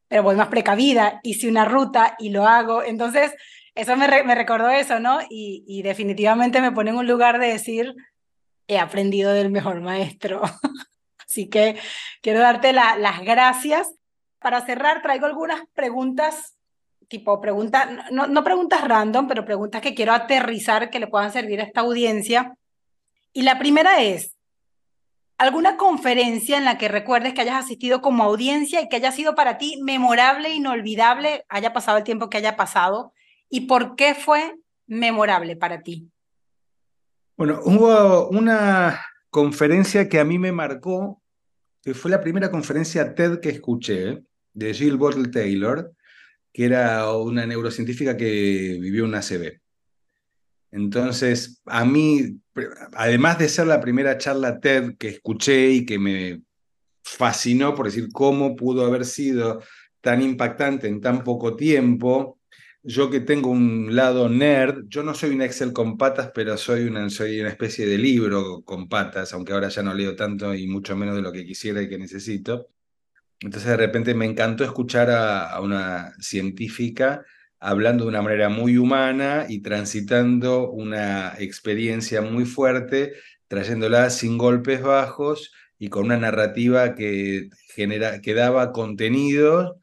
pero 0.08 0.22
voy 0.22 0.36
más 0.36 0.48
precavida. 0.48 1.20
Hice 1.22 1.48
una 1.48 1.64
ruta 1.64 2.16
y 2.18 2.30
lo 2.30 2.46
hago. 2.46 2.82
Entonces, 2.82 3.32
eso 3.74 3.96
me, 3.96 4.06
me 4.24 4.34
recordó 4.34 4.70
eso, 4.70 5.00
¿no? 5.00 5.18
Y 5.28 5.82
definitivamente 5.82 6.60
me 6.60 6.72
pone 6.72 6.90
en 6.90 6.96
un 6.96 7.06
lugar 7.06 7.38
de 7.38 7.48
decir, 7.48 7.94
he 8.66 8.78
aprendido 8.78 9.32
del 9.32 9.50
mejor 9.50 9.80
maestro. 9.80 10.42
Así 11.26 11.48
que 11.48 11.78
quiero 12.22 12.40
darte 12.40 12.72
las 12.72 13.20
gracias. 13.22 13.92
Para 14.44 14.60
cerrar, 14.66 15.00
traigo 15.00 15.24
algunas 15.24 15.62
preguntas, 15.72 16.58
tipo 17.08 17.40
preguntas, 17.40 17.88
no, 18.10 18.44
preguntas 18.44 18.86
random, 18.86 19.26
pero 19.26 19.46
preguntas 19.46 19.80
que 19.80 19.94
quiero 19.94 20.12
aterrizar 20.12 20.90
que 20.90 21.00
le 21.00 21.06
puedan 21.06 21.32
servir 21.32 21.62
a 21.62 21.64
esta 21.64 21.80
audiencia. 21.80 22.54
Y 23.32 23.40
la 23.40 23.58
primera 23.58 24.02
es, 24.02 24.36
¿alguna 25.38 25.78
conferencia 25.78 26.58
en 26.58 26.66
la 26.66 26.76
que 26.76 26.88
recuerdes 26.88 27.32
que 27.32 27.40
hayas 27.40 27.64
asistido 27.64 28.02
como 28.02 28.22
audiencia 28.22 28.82
y 28.82 28.90
que 28.90 28.96
haya 28.96 29.12
sido 29.12 29.34
para 29.34 29.56
ti 29.56 29.80
memorable, 29.82 30.52
inolvidable, 30.52 31.46
haya 31.48 31.72
pasado 31.72 31.96
el 31.96 32.04
tiempo 32.04 32.28
que 32.28 32.36
haya 32.36 32.54
pasado? 32.54 33.14
¿Y 33.48 33.62
por 33.62 33.96
qué 33.96 34.14
fue 34.14 34.56
memorable 34.86 35.56
para 35.56 35.80
ti? 35.80 36.10
Bueno, 37.34 37.60
hubo 37.64 38.28
una 38.28 39.00
conferencia 39.30 40.06
que 40.06 40.20
a 40.20 40.24
mí 40.26 40.38
me 40.38 40.52
marcó, 40.52 41.22
que 41.80 41.94
fue 41.94 42.10
la 42.10 42.20
primera 42.20 42.50
conferencia 42.50 43.14
TED 43.14 43.40
que 43.40 43.48
escuché, 43.48 44.22
de 44.54 44.72
Jill 44.72 44.96
Bottle 44.96 45.28
Taylor, 45.28 45.92
que 46.52 46.64
era 46.64 47.12
una 47.12 47.46
neurocientífica 47.46 48.16
que 48.16 48.78
vivió 48.80 49.04
una 49.04 49.18
ACV. 49.18 49.60
Entonces, 50.70 51.60
a 51.66 51.84
mí, 51.84 52.40
además 52.94 53.38
de 53.38 53.48
ser 53.48 53.66
la 53.66 53.80
primera 53.80 54.18
charla 54.18 54.60
TED 54.60 54.96
que 54.96 55.08
escuché 55.08 55.70
y 55.70 55.86
que 55.86 55.98
me 55.98 56.42
fascinó 57.02 57.74
por 57.74 57.86
decir 57.86 58.08
cómo 58.12 58.56
pudo 58.56 58.86
haber 58.86 59.04
sido 59.04 59.62
tan 60.00 60.22
impactante 60.22 60.88
en 60.88 61.00
tan 61.00 61.22
poco 61.22 61.54
tiempo, 61.56 62.38
yo 62.82 63.08
que 63.10 63.20
tengo 63.20 63.50
un 63.50 63.94
lado 63.96 64.28
nerd, 64.28 64.84
yo 64.88 65.02
no 65.02 65.14
soy 65.14 65.30
un 65.30 65.42
Excel 65.42 65.72
con 65.72 65.96
patas, 65.96 66.32
pero 66.34 66.56
soy 66.56 66.84
una, 66.84 67.08
soy 67.08 67.40
una 67.40 67.48
especie 67.48 67.86
de 67.86 67.96
libro 67.96 68.62
con 68.62 68.88
patas, 68.88 69.32
aunque 69.32 69.52
ahora 69.52 69.68
ya 69.68 69.82
no 69.82 69.94
leo 69.94 70.14
tanto 70.14 70.54
y 70.54 70.66
mucho 70.66 70.94
menos 70.96 71.16
de 71.16 71.22
lo 71.22 71.32
que 71.32 71.46
quisiera 71.46 71.80
y 71.82 71.88
que 71.88 71.98
necesito. 71.98 72.73
Entonces 73.44 73.70
de 73.70 73.76
repente 73.76 74.14
me 74.14 74.26
encantó 74.26 74.64
escuchar 74.64 75.10
a, 75.10 75.60
una 75.60 76.14
científica 76.20 77.24
hablando 77.60 78.04
de 78.04 78.10
una 78.10 78.22
manera 78.22 78.48
muy 78.48 78.76
humana 78.78 79.46
y 79.48 79.60
transitando 79.60 80.70
una 80.70 81.34
experiencia 81.38 82.20
muy 82.22 82.44
fuerte, 82.44 83.14
trayéndola 83.48 84.10
sin 84.10 84.38
golpes 84.38 84.82
bajos 84.82 85.52
y 85.78 85.88
con 85.88 86.06
una 86.06 86.16
narrativa 86.18 86.94
que, 86.94 87.48
genera, 87.74 88.20
que 88.20 88.34
daba 88.34 88.72
contenidos 88.72 89.76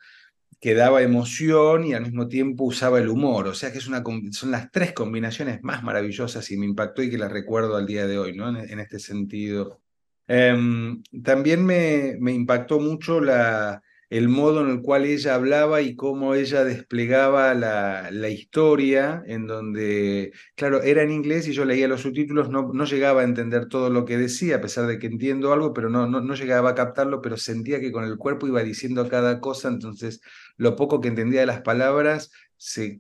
que 0.62 0.76
daba 0.76 1.02
emoción 1.02 1.86
y 1.86 1.93
al 1.93 2.04
mismo 2.04 2.28
tiempo 2.28 2.65
usaba 2.65 3.00
el 3.00 3.10
humor. 3.10 3.47
O 3.47 3.56
sea 3.56 3.71
que 3.71 3.80
es 3.80 3.88
una, 3.88 4.04
son 4.32 4.52
las 4.52 4.71
tres 4.71 4.93
combinaciones 4.93 5.63
más 5.63 5.84
maravillosas 5.84 6.50
y 6.52 6.58
me 6.58 6.67
impactó 6.67 7.02
y 7.02 7.10
que 7.10 7.17
las 7.17 7.32
recuerdo 7.32 7.76
al 7.76 7.88
día 7.88 8.06
de 8.06 8.19
hoy, 8.19 8.38
¿no? 8.38 8.47
En, 8.47 8.80
este 8.80 9.00
sentido. 9.00 9.82
Em, 10.28 11.02
también 11.24 11.66
me, 11.66 12.16
me 12.20 12.32
impactó 12.32 12.80
mucho 12.80 13.20
la, 13.22 13.82
el 14.12 14.28
modo 14.28 14.60
en 14.60 14.70
el 14.70 14.82
cual 14.82 15.06
ella 15.06 15.36
hablaba 15.36 15.82
y 15.82 15.96
cómo 15.96 16.36
ella 16.36 16.66
desplegaba 16.66 17.54
la, 17.54 18.12
la, 18.12 18.28
historia, 18.28 19.24
en 19.26 19.48
donde, 19.48 20.34
claro, 20.56 20.84
era 20.84 21.02
en 21.02 21.12
inglés 21.12 21.48
y 21.48 21.54
yo 21.54 21.64
leía 21.64 21.88
los 21.88 22.02
subtítulos, 22.02 22.50
no, 22.50 22.74
no 22.74 22.84
llegaba 22.84 23.22
a 23.22 23.24
entender 23.24 23.70
todo 23.70 23.90
lo 23.90 24.04
que 24.04 24.18
decía, 24.18 24.58
a 24.58 24.62
pesar 24.62 24.86
de 24.86 25.00
que 25.00 25.08
entiendo 25.08 25.54
algo, 25.54 25.74
pero 25.74 25.90
no, 25.90 26.08
no, 26.08 26.20
no 26.20 26.36
llegaba 26.36 26.72
a 26.72 26.76
captarlo, 26.76 27.22
pero 27.22 27.38
sentía 27.38 27.80
que 27.80 27.94
con 27.94 28.04
el 28.04 28.18
cuerpo 28.18 28.48
iba 28.48 28.62
diciendo 28.64 29.08
cada 29.08 29.40
cosa, 29.40 29.70
entonces 29.70 30.20
lo 30.58 30.76
poco 30.76 31.00
que 31.00 31.08
entendía 31.08 31.40
de 31.40 31.46
las 31.46 31.62
palabras 31.62 32.32
se 32.58 33.00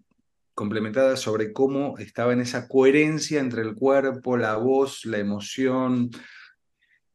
complementaba 0.53 1.17
sobre 1.17 1.51
cómo 1.51 1.97
estaba 1.97 2.31
en 2.31 2.39
esa 2.39 2.69
coherencia 2.69 3.41
entre 3.41 3.63
el 3.63 3.75
cuerpo, 3.75 4.37
la 4.37 4.55
voz, 4.55 5.03
la 5.03 5.17
emoción, 5.17 6.09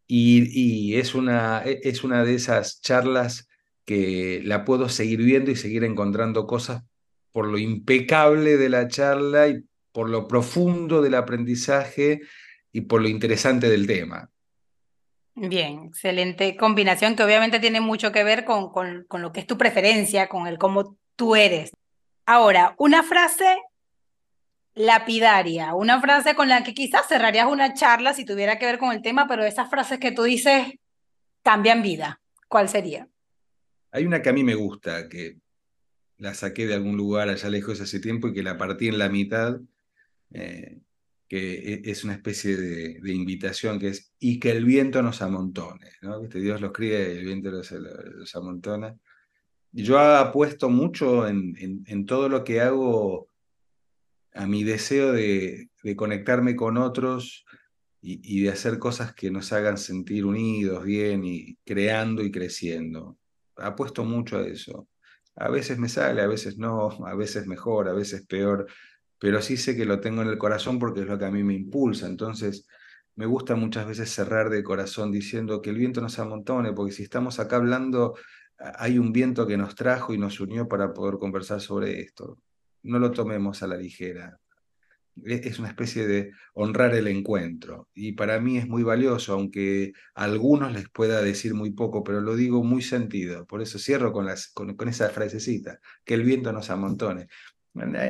y, 0.06 0.48
y 0.52 0.96
es, 0.96 1.14
una, 1.14 1.62
e, 1.64 1.80
es 1.82 2.04
una 2.04 2.24
de 2.24 2.34
esas 2.34 2.80
charlas 2.80 3.48
que 3.84 4.40
la 4.44 4.64
puedo 4.64 4.88
seguir 4.88 5.22
viendo 5.22 5.50
y 5.50 5.56
seguir 5.56 5.84
encontrando 5.84 6.46
cosas 6.46 6.82
por 7.32 7.48
lo 7.48 7.58
impecable 7.58 8.56
de 8.56 8.68
la 8.68 8.88
charla 8.88 9.48
y 9.48 9.64
por 9.92 10.08
lo 10.08 10.26
profundo 10.26 11.02
del 11.02 11.14
aprendizaje 11.14 12.20
y 12.72 12.82
por 12.82 13.00
lo 13.02 13.08
interesante 13.08 13.68
del 13.68 13.86
tema. 13.86 14.30
Bien, 15.34 15.84
excelente 15.88 16.56
combinación 16.56 17.14
que 17.14 17.22
obviamente 17.22 17.60
tiene 17.60 17.80
mucho 17.80 18.10
que 18.10 18.24
ver 18.24 18.44
con, 18.44 18.70
con, 18.70 19.04
con 19.06 19.20
lo 19.22 19.32
que 19.32 19.40
es 19.40 19.46
tu 19.46 19.58
preferencia, 19.58 20.28
con 20.28 20.46
el 20.46 20.58
cómo 20.58 20.96
tú 21.14 21.36
eres. 21.36 21.72
Ahora, 22.24 22.74
una 22.78 23.02
frase 23.02 23.56
lapidaria, 24.76 25.74
una 25.74 26.00
frase 26.00 26.34
con 26.34 26.48
la 26.48 26.62
que 26.62 26.74
quizás 26.74 27.08
cerrarías 27.08 27.48
una 27.50 27.72
charla 27.72 28.12
si 28.12 28.24
tuviera 28.24 28.58
que 28.58 28.66
ver 28.66 28.78
con 28.78 28.92
el 28.92 29.02
tema, 29.02 29.26
pero 29.26 29.42
esas 29.44 29.68
frases 29.68 29.98
que 29.98 30.12
tú 30.12 30.22
dices 30.22 30.74
cambian 31.42 31.82
vida. 31.82 32.20
¿Cuál 32.46 32.68
sería? 32.68 33.08
Hay 33.90 34.04
una 34.04 34.20
que 34.20 34.28
a 34.28 34.34
mí 34.34 34.44
me 34.44 34.54
gusta, 34.54 35.08
que 35.08 35.38
la 36.18 36.34
saqué 36.34 36.66
de 36.66 36.74
algún 36.74 36.96
lugar 36.96 37.28
allá 37.28 37.48
lejos 37.48 37.80
hace 37.80 38.00
tiempo 38.00 38.28
y 38.28 38.34
que 38.34 38.42
la 38.42 38.58
partí 38.58 38.88
en 38.88 38.98
la 38.98 39.08
mitad, 39.08 39.58
eh, 40.32 40.78
que 41.26 41.54
e, 41.54 41.90
es 41.90 42.04
una 42.04 42.12
especie 42.12 42.56
de, 42.56 43.12
invitación 43.12 43.78
que 43.78 43.88
es, 43.88 44.12
y 44.18 44.38
que 44.38 44.50
el 44.50 44.66
viento 44.66 45.02
nos 45.02 45.22
amontone, 45.22 45.90
¿no? 46.02 46.20
Dios 46.20 46.60
los 46.60 46.72
cría 46.72 46.98
y 46.98 47.16
el 47.16 47.24
viento 47.24 47.50
los, 47.50 47.70
los 47.70 48.36
amontona. 48.36 48.94
Yo 49.72 49.98
apuesto 49.98 50.68
mucho 50.68 51.26
en, 51.26 51.84
en, 51.86 52.06
todo 52.06 52.28
lo 52.28 52.44
que 52.44 52.60
hago 52.60 53.28
a 54.36 54.46
mi 54.46 54.64
deseo 54.64 55.12
de, 55.12 55.70
conectarme 55.96 56.56
con 56.56 56.78
otros 56.78 57.44
y, 58.02 58.20
y, 58.22 58.42
de 58.42 58.50
hacer 58.50 58.78
cosas 58.78 59.14
que 59.14 59.30
nos 59.30 59.52
hagan 59.52 59.78
sentir 59.78 60.24
unidos, 60.24 60.84
bien 60.84 61.24
y 61.24 61.56
creando 61.64 62.22
y 62.22 62.30
creciendo 62.30 63.18
apuesto 63.56 64.04
mucho 64.04 64.38
a 64.38 64.46
eso. 64.46 64.88
A 65.36 65.48
veces 65.50 65.78
me 65.78 65.88
sale, 65.88 66.22
a 66.22 66.26
veces 66.26 66.58
no, 66.58 66.90
a 67.06 67.14
veces 67.14 67.46
mejor, 67.46 67.88
a 67.88 67.92
veces 67.92 68.26
peor, 68.26 68.66
pero 69.18 69.42
sí 69.42 69.56
sé 69.56 69.76
que 69.76 69.84
lo 69.84 70.00
tengo 70.00 70.22
en 70.22 70.28
el 70.28 70.38
corazón 70.38 70.78
porque 70.78 71.00
es 71.00 71.06
lo 71.06 71.18
que 71.18 71.26
a 71.26 71.30
mí 71.30 71.42
me 71.44 71.54
impulsa. 71.54 72.06
Entonces, 72.06 72.66
me 73.16 73.26
gusta 73.26 73.54
muchas 73.56 73.86
veces 73.86 74.10
cerrar 74.10 74.50
de 74.50 74.62
corazón 74.62 75.12
diciendo 75.12 75.62
que 75.62 75.70
el 75.70 75.76
viento 75.76 76.00
nos 76.00 76.18
amontone, 76.18 76.72
porque 76.72 76.92
si 76.92 77.02
estamos 77.02 77.40
acá 77.40 77.56
hablando, 77.56 78.14
hay 78.58 78.98
un 78.98 79.12
viento 79.12 79.46
que 79.46 79.56
nos 79.56 79.74
trajo 79.74 80.14
y 80.14 80.18
nos 80.18 80.40
unió 80.40 80.68
para 80.68 80.92
poder 80.92 81.18
conversar 81.18 81.60
sobre 81.60 82.00
esto. 82.00 82.38
No 82.86 82.98
lo 82.98 83.12
tomemos 83.12 83.62
a 83.62 83.66
la 83.66 83.76
ligera. 83.76 84.38
E-, 85.24 85.48
es 85.48 85.58
una 85.58 85.68
especie 85.68 86.06
de 86.06 86.32
honrar 86.54 86.94
el 86.94 87.08
encuentro. 87.08 87.88
Y 87.94 88.12
para 88.12 88.40
mí 88.40 88.58
es 88.58 88.68
muy 88.68 88.82
valioso, 88.82 89.32
aunque 89.34 89.92
a 90.14 90.24
algunos 90.24 90.72
les 90.72 90.88
pueda 90.88 91.22
decir 91.22 91.54
muy 91.54 91.72
poco, 91.72 92.02
pero 92.04 92.20
lo 92.20 92.36
digo 92.36 92.62
muy 92.64 92.82
sentido. 92.82 93.46
Por 93.46 93.62
eso 93.62 93.78
cierro 93.78 94.12
con, 94.12 94.26
las, 94.26 94.48
con, 94.48 94.76
con 94.76 94.88
esa 94.88 95.08
frasecita, 95.10 95.80
que 96.04 96.14
el 96.14 96.24
viento 96.24 96.52
nos 96.52 96.70
amontone. 96.70 97.28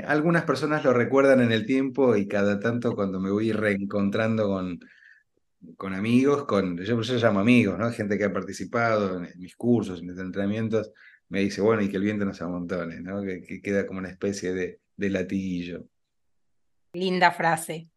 Algunas 0.07 0.45
personas 0.45 0.85
lo 0.85 0.93
recuerdan 0.93 1.41
en 1.41 1.51
el 1.51 1.67
tiempo 1.67 2.15
y 2.17 2.29
cada 2.29 2.61
tanto 2.61 2.95
cuando 2.95 3.19
me 3.19 3.31
voy 3.31 3.51
reencontrando 3.51 4.47
con, 4.47 4.79
con 5.77 5.93
amigos, 5.93 6.45
con, 6.45 6.79
yo, 6.79 7.01
yo 7.01 7.17
llamo 7.17 7.41
amigos, 7.41 7.79
¿no? 7.79 7.91
gente 7.91 8.17
que 8.17 8.25
ha 8.25 8.33
participado 8.33 9.25
en 9.25 9.29
mis 9.41 9.57
cursos, 9.57 10.01
en 10.01 10.07
mis 10.07 10.19
entrenamientos, 10.19 10.93
me 11.29 11.41
dice, 11.41 11.61
bueno, 11.61 11.83
y 11.83 11.89
que 11.89 11.97
el 11.97 12.03
viento 12.03 12.25
nos 12.25 12.41
amontone, 12.43 13.01
¿no? 13.01 13.23
que, 13.23 13.43
que 13.43 13.61
queda 13.61 13.87
como 13.87 13.99
una 13.99 14.11
especie 14.11 14.53
de, 14.53 14.81
de 14.97 15.11
latiguillo. 15.11 15.85
Linda 16.93 17.31
frase. 17.31 17.89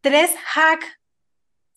Tres 0.00 0.34
hacks, 0.54 0.86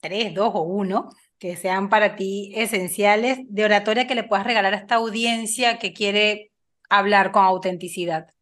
tres, 0.01 0.33
dos 0.33 0.51
o 0.53 0.61
uno, 0.61 1.09
que 1.39 1.55
sean 1.55 1.89
para 1.89 2.15
ti 2.15 2.51
esenciales 2.55 3.39
de 3.47 3.65
oratoria 3.65 4.07
que 4.07 4.15
le 4.15 4.23
puedas 4.23 4.45
regalar 4.45 4.73
a 4.73 4.77
esta 4.77 4.95
audiencia 4.95 5.77
que 5.77 5.93
quiere 5.93 6.51
hablar 6.89 7.31
con 7.31 7.43
autenticidad. 7.43 8.33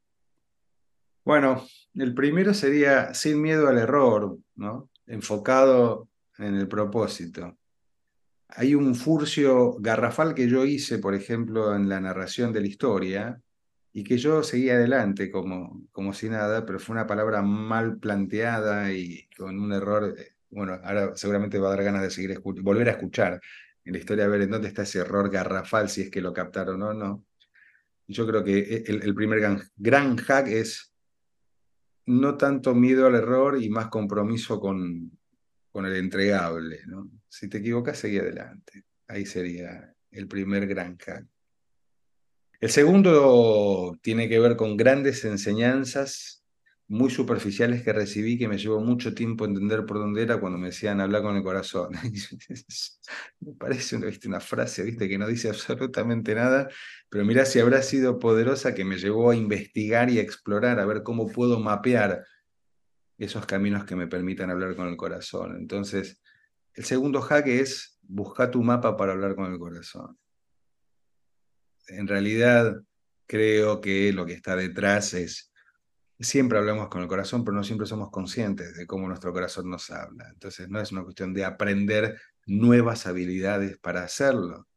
Bueno, 1.24 1.66
el 1.96 2.14
primero 2.14 2.54
sería 2.54 3.14
sin 3.14 3.42
miedo 3.42 3.68
al 3.68 3.78
error, 3.78 4.38
¿no? 4.56 4.90
Enfocado 5.08 6.08
en 6.38 6.56
el 6.56 6.68
propósito. 6.68 7.58
Hay 8.50 8.76
un 8.76 8.96
furcio 8.96 9.76
garrafal 9.80 10.34
que 10.34 10.48
yo 10.48 10.66
hice, 10.66 11.00
por 11.00 11.16
ejemplo, 11.16 11.76
en 11.76 11.90
la 11.90 12.00
narración 12.00 12.54
de 12.54 12.62
la 12.62 12.68
historia, 12.68 13.42
y 13.98 14.04
que 14.04 14.18
yo 14.18 14.44
seguía 14.44 14.74
adelante 14.74 15.32
como, 15.32 15.88
como 15.94 16.14
si 16.14 16.28
nada, 16.28 16.66
pero 16.66 16.80
fue 16.80 16.96
una 16.96 17.08
palabra 17.08 17.42
mal 17.42 17.98
planteada 17.98 18.92
y 18.92 19.26
con 19.38 19.58
un 19.58 19.72
error. 19.72 20.14
Eh, 20.18 20.34
bueno, 20.50 20.78
ahora 20.84 21.16
seguramente 21.16 21.60
va 21.60 21.70
a 21.70 21.76
dar 21.76 21.84
ganas 21.86 22.02
de 22.02 22.10
seguir 22.10 22.42
volver 22.42 22.90
a 22.90 22.92
escuchar 22.92 23.40
en 23.86 23.94
la 23.94 24.00
historia 24.00 24.26
a 24.26 24.28
ver 24.28 24.42
en 24.42 24.52
dónde 24.52 24.68
está 24.68 24.84
ese 24.84 25.00
error 25.00 25.30
garrafal, 25.30 25.90
si 25.90 26.02
es 26.02 26.12
que 26.12 26.20
lo 26.20 26.34
captaron 26.34 26.82
o 26.82 26.94
no. 26.94 27.24
Yo 28.08 28.28
creo 28.28 28.44
que 28.44 28.60
e, 28.60 28.84
el, 28.88 29.02
el 29.02 29.16
primer 29.16 29.40
gran, 29.40 29.62
gran 29.78 30.18
hack 30.18 30.48
es 30.48 30.94
no 32.06 32.36
tanto 32.36 32.76
miedo 32.76 33.08
al 33.08 33.16
error 33.16 33.62
y 33.62 33.70
más 33.70 33.88
compromiso 33.88 34.60
con, 34.60 35.10
con 35.76 35.86
el 35.86 35.98
entregable. 35.98 36.80
¿no? 36.88 37.12
Si 37.28 37.50
te 37.50 37.58
equivocas, 37.58 37.98
seguí 37.98 38.18
adelante. 38.18 38.86
Ahí 39.10 39.26
sería 39.26 39.94
el 40.10 40.26
primer 40.26 40.66
gran 40.68 40.98
hack. 40.98 41.28
El 42.62 42.70
segundo 42.70 44.00
tiene 44.02 44.30
que 44.30 44.40
ver 44.40 44.56
con 44.56 44.78
grandes 44.78 45.26
enseñanzas 45.26 46.46
muy 46.88 47.10
superficiales 47.10 47.84
que 47.84 47.92
recibí 47.92 48.38
que 48.38 48.48
me 48.48 48.58
llevó 48.58 48.80
mucho 48.80 49.14
tiempo 49.14 49.44
entender 49.44 49.86
por 49.86 49.98
dónde 49.98 50.22
era 50.22 50.40
cuando 50.40 50.58
me 50.58 50.68
decían 50.68 51.02
hablar 51.02 51.24
con 51.24 51.36
el 51.36 51.44
corazón. 51.44 51.90
me 53.42 53.54
parece 53.56 53.98
¿viste? 53.98 54.30
una 54.30 54.40
frase 54.40 54.82
¿viste? 54.84 55.10
que 55.10 55.18
no 55.18 55.28
dice 55.28 55.50
absolutamente 55.50 56.36
nada, 56.36 56.70
pero 57.10 57.26
mirá 57.26 57.44
si 57.44 57.60
habrá 57.60 57.82
sido 57.82 58.18
poderosa 58.18 58.74
que 58.74 58.86
me 58.86 58.98
llevó 58.98 59.32
a 59.32 59.36
investigar 59.36 60.10
y 60.10 60.20
a 60.20 60.22
explorar, 60.22 60.80
a 60.80 60.86
ver 60.86 61.04
cómo 61.04 61.28
puedo 61.28 61.60
mapear 61.60 62.24
esos 63.18 63.46
caminos 63.46 63.86
que 63.86 63.96
me 63.96 64.08
permitan 64.08 64.50
hablar 64.50 64.76
con 64.76 64.88
el 64.88 64.98
corazón. 64.98 65.56
Entonces, 65.58 66.22
el 66.74 66.86
segundo 66.86 67.22
hack 67.22 67.48
es 67.48 68.00
buscar 68.02 68.52
tu 68.52 68.62
mapa 68.62 68.98
para 68.98 69.14
hablar 69.14 69.36
con 69.36 69.52
el 69.52 69.58
corazón. 69.58 70.18
En 71.88 72.08
realidad, 72.08 72.82
creo 73.28 73.80
que 73.82 74.12
lo 74.12 74.26
que 74.26 74.34
está 74.34 74.56
detrás 74.56 75.14
es 75.14 75.52
siempre 76.20 76.58
hablamos 76.58 76.88
con 76.88 77.02
el 77.02 77.08
corazón, 77.08 77.44
pero 77.44 77.56
no 77.56 77.64
siempre 77.64 77.88
somos 77.88 78.10
conscientes 78.10 78.76
de 78.76 78.88
cómo 78.88 79.08
nuestro 79.08 79.34
corazón 79.34 79.70
nos 79.70 79.90
habla. 79.90 80.30
Entonces 80.30 80.70
no 80.70 80.80
es 80.80 80.92
una 80.92 81.04
cuestión 81.04 81.34
de 81.34 81.46
aprender 81.46 82.20
nuevas 82.46 83.08
habilidades 83.08 83.78
para 83.78 84.04
hacerlo, 84.04 84.68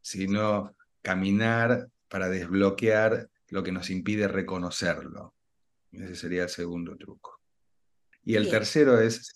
sino 0.00 0.74
caminar 1.02 1.88
para 2.08 2.28
desbloquear 2.28 3.28
lo 3.48 3.62
que 3.62 3.72
nos 3.72 3.90
impide 3.90 4.28
reconocerlo. 4.28 5.34
Ese 5.92 6.14
sería 6.14 6.44
el 6.44 6.48
segundo 6.48 6.96
truco. 6.96 7.35
Y 8.26 8.34
el 8.34 8.50
tercero 8.50 9.00
es, 9.00 9.32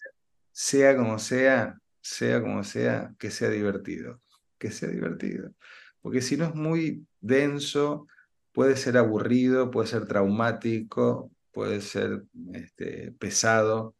sea 0.51 0.97
como 0.97 1.21
sea, 1.21 1.79
sea 2.01 2.43
como 2.43 2.65
sea, 2.65 3.15
que 3.21 3.31
sea 3.31 3.49
divertido, 3.49 4.21
que 4.59 4.73
sea 4.73 4.89
divertido. 4.89 5.55
Porque 6.03 6.21
si 6.21 6.37
no 6.37 6.47
es 6.47 6.57
muy 6.57 7.07
denso, 7.21 8.09
puede 8.51 8.77
ser 8.77 8.97
aburrido, 8.99 9.71
puede 9.71 9.87
ser 9.87 10.07
traumático, 10.07 11.31
puede 11.53 11.81
ser 11.83 12.25
este, 12.53 13.13
pesado. 13.13 13.95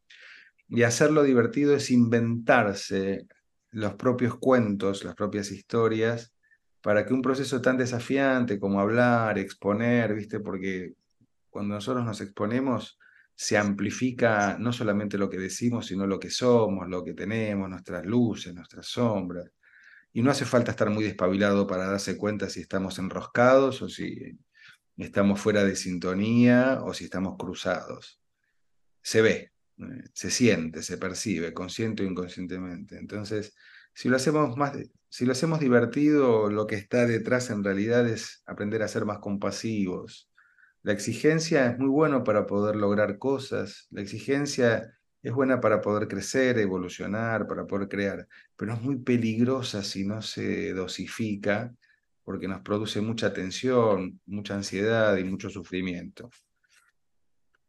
Y 0.67 0.83
hacerlo 0.83 1.23
divertido 1.23 1.73
es 1.73 1.89
inventarse 1.89 3.27
los 3.69 3.93
propios 3.93 4.37
cuentos, 4.39 5.05
las 5.05 5.15
propias 5.15 5.51
historias, 5.51 6.33
para 6.81 7.05
que 7.05 7.13
un 7.13 7.21
proceso 7.21 7.61
tan 7.61 7.77
desafiante 7.77 8.59
como 8.59 8.81
hablar, 8.81 9.39
exponer, 9.39 10.13
¿viste? 10.15 10.41
Porque 10.41 10.95
cuando 11.49 11.75
nosotros 11.75 12.03
nos 12.03 12.19
exponemos, 12.19 12.99
se 13.35 13.57
amplifica 13.57 14.57
no 14.59 14.71
solamente 14.71 15.17
lo 15.17 15.29
que 15.29 15.37
decimos, 15.37 15.87
sino 15.87 16.05
lo 16.05 16.19
que 16.19 16.29
somos, 16.29 16.87
lo 16.87 17.03
que 17.03 17.13
tenemos, 17.13 17.69
nuestras 17.69 18.05
luces, 18.05 18.53
nuestras 18.53 18.87
sombras. 18.87 19.51
Y 20.13 20.21
no 20.21 20.31
hace 20.31 20.45
falta 20.45 20.71
estar 20.71 20.89
muy 20.89 21.03
despabilado 21.03 21.65
para 21.67 21.87
darse 21.87 22.17
cuenta 22.17 22.49
si 22.49 22.61
estamos 22.61 22.99
enroscados 22.99 23.81
o 23.81 23.89
si 23.89 24.37
estamos 24.97 25.39
fuera 25.39 25.63
de 25.63 25.75
sintonía 25.75 26.81
o 26.83 26.93
si 26.93 27.05
estamos 27.05 27.35
cruzados. 27.37 28.19
Se 29.01 29.21
ve, 29.21 29.51
eh, 29.79 30.03
se 30.13 30.29
siente, 30.29 30.83
se 30.83 30.97
percibe, 30.97 31.53
consciente 31.53 32.03
o 32.03 32.05
inconscientemente. 32.05 32.97
Entonces, 32.97 33.55
si 33.93 34.09
lo 34.09 34.15
hacemos 34.15 34.55
más, 34.57 34.77
si 35.09 35.25
lo 35.25 35.33
hacemos 35.33 35.59
divertido, 35.59 36.49
lo 36.49 36.67
que 36.67 36.75
está 36.75 37.05
detrás 37.05 37.49
en 37.49 37.63
realidad 37.63 38.07
es 38.07 38.43
aprender 38.45 38.81
a 38.83 38.87
ser 38.87 39.05
más 39.05 39.19
compasivos. 39.19 40.30
La 40.83 40.93
exigencia 40.93 41.67
es 41.67 41.77
muy 41.77 41.89
bueno 41.89 42.23
para 42.23 42.47
poder 42.47 42.75
lograr 42.75 43.17
cosas. 43.17 43.87
La 43.91 44.01
exigencia 44.01 44.91
es 45.21 45.33
buena 45.33 45.61
para 45.61 45.81
poder 45.81 46.07
crecer, 46.07 46.57
evolucionar, 46.57 47.45
para 47.47 47.67
poder 47.67 47.87
crear, 47.87 48.27
pero 48.55 48.73
es 48.73 48.81
muy 48.81 48.97
peligrosa 48.97 49.83
si 49.83 50.05
no 50.05 50.21
se 50.21 50.73
dosifica 50.73 51.71
porque 52.23 52.47
nos 52.47 52.61
produce 52.61 53.01
mucha 53.01 53.33
tensión, 53.33 54.19
mucha 54.25 54.55
ansiedad 54.55 55.17
y 55.17 55.23
mucho 55.23 55.49
sufrimiento. 55.49 56.29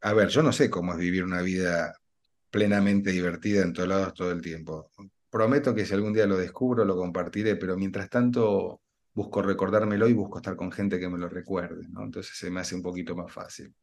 A 0.03 0.13
ver, 0.15 0.29
yo 0.29 0.43
no 0.43 0.53
sé 0.53 0.71
cómo 0.71 0.93
es 0.93 0.99
vivir 0.99 1.25
una 1.25 1.43
vida 1.43 1.95
plenamente 2.51 3.11
divertida 3.11 3.63
en 3.63 3.73
todos 3.73 3.89
lados 3.89 4.15
todo 4.15 4.31
el 4.31 4.43
tiempo. 4.43 4.91
Prometo 5.31 5.75
que 5.75 5.87
si 5.87 5.95
algún 5.95 6.13
día 6.13 6.27
lo 6.27 6.37
descubro, 6.37 6.85
lo 6.85 6.97
compartiré, 6.97 7.57
pero 7.57 7.77
mientras 7.77 8.11
tanto 8.11 8.82
busco 9.15 9.43
recordármelo 9.43 10.09
y 10.09 10.13
busco 10.13 10.39
estar 10.39 10.57
con 10.57 10.73
gente 10.73 10.99
que 10.99 11.09
me 11.09 11.19
lo 11.19 11.29
recuerde, 11.29 11.87
¿no? 11.89 12.05
Entonces 12.05 12.37
se 12.37 12.51
me 12.51 12.61
hace 12.61 12.75
un 12.75 12.83
poquito 12.83 13.15
más 13.15 13.33
fácil. 13.33 13.75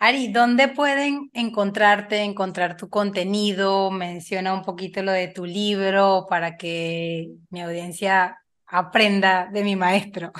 Ari, 0.00 0.32
¿dónde 0.32 0.68
pueden 0.68 1.28
encontrarte, 1.32 2.22
encontrar 2.22 2.76
tu 2.76 2.88
contenido? 2.88 3.90
Menciona 3.90 4.54
un 4.54 4.62
poquito 4.62 5.02
lo 5.02 5.10
de 5.10 5.28
tu 5.28 5.44
libro 5.44 6.26
para 6.30 6.56
que 6.56 7.32
mi 7.50 7.62
audiencia 7.62 8.38
aprenda 8.66 9.48
de 9.52 9.64
mi 9.64 9.74
maestro. 9.74 10.32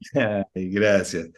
gracias. 0.54 1.30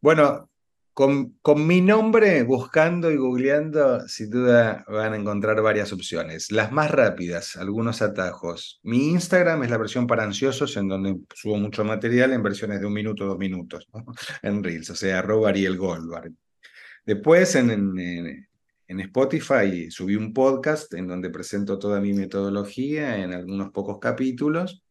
Bueno, 0.00 0.48
con, 0.94 1.66
mi 1.66 1.80
nombre, 1.80 2.42
buscando 2.42 3.10
y 3.10 3.16
googleando, 3.16 4.06
sin 4.08 4.30
duda 4.30 4.84
van 4.88 5.14
a 5.14 5.16
encontrar 5.16 5.60
varias 5.62 5.92
opciones. 5.92 6.52
Las 6.52 6.70
más 6.70 6.90
rápidas, 6.90 7.56
algunos 7.56 8.02
atajos. 8.02 8.80
Mi 8.82 9.08
Instagram 9.10 9.62
es 9.62 9.70
la 9.70 9.78
versión 9.78 10.06
para 10.06 10.24
ansiosos, 10.24 10.76
en 10.76 10.88
donde 10.88 11.18
subo 11.34 11.56
mucho 11.56 11.84
material 11.84 12.32
en 12.32 12.42
versiones 12.42 12.80
de 12.80 12.86
un 12.86 12.92
minuto, 12.92 13.24
dos 13.24 13.38
minutos, 13.38 13.88
en 14.42 14.62
Reels, 14.62 14.90
o 14.90 14.94
sea, 14.94 15.20
arroba 15.20 15.48
Ariel 15.48 15.78
Goldberg. 15.78 16.32
Después 17.06 17.54
en, 17.56 18.46
en 18.92 19.00
Spotify 19.00 19.90
subí 19.90 20.16
un 20.16 20.34
podcast 20.34 20.92
en 20.92 21.08
donde 21.08 21.30
presento 21.30 21.78
toda 21.78 22.00
mi 22.00 22.12
metodología 22.12 23.16
en 23.16 23.32
algunos 23.32 23.70
pocos 23.70 23.98
capítulos. 23.98 24.81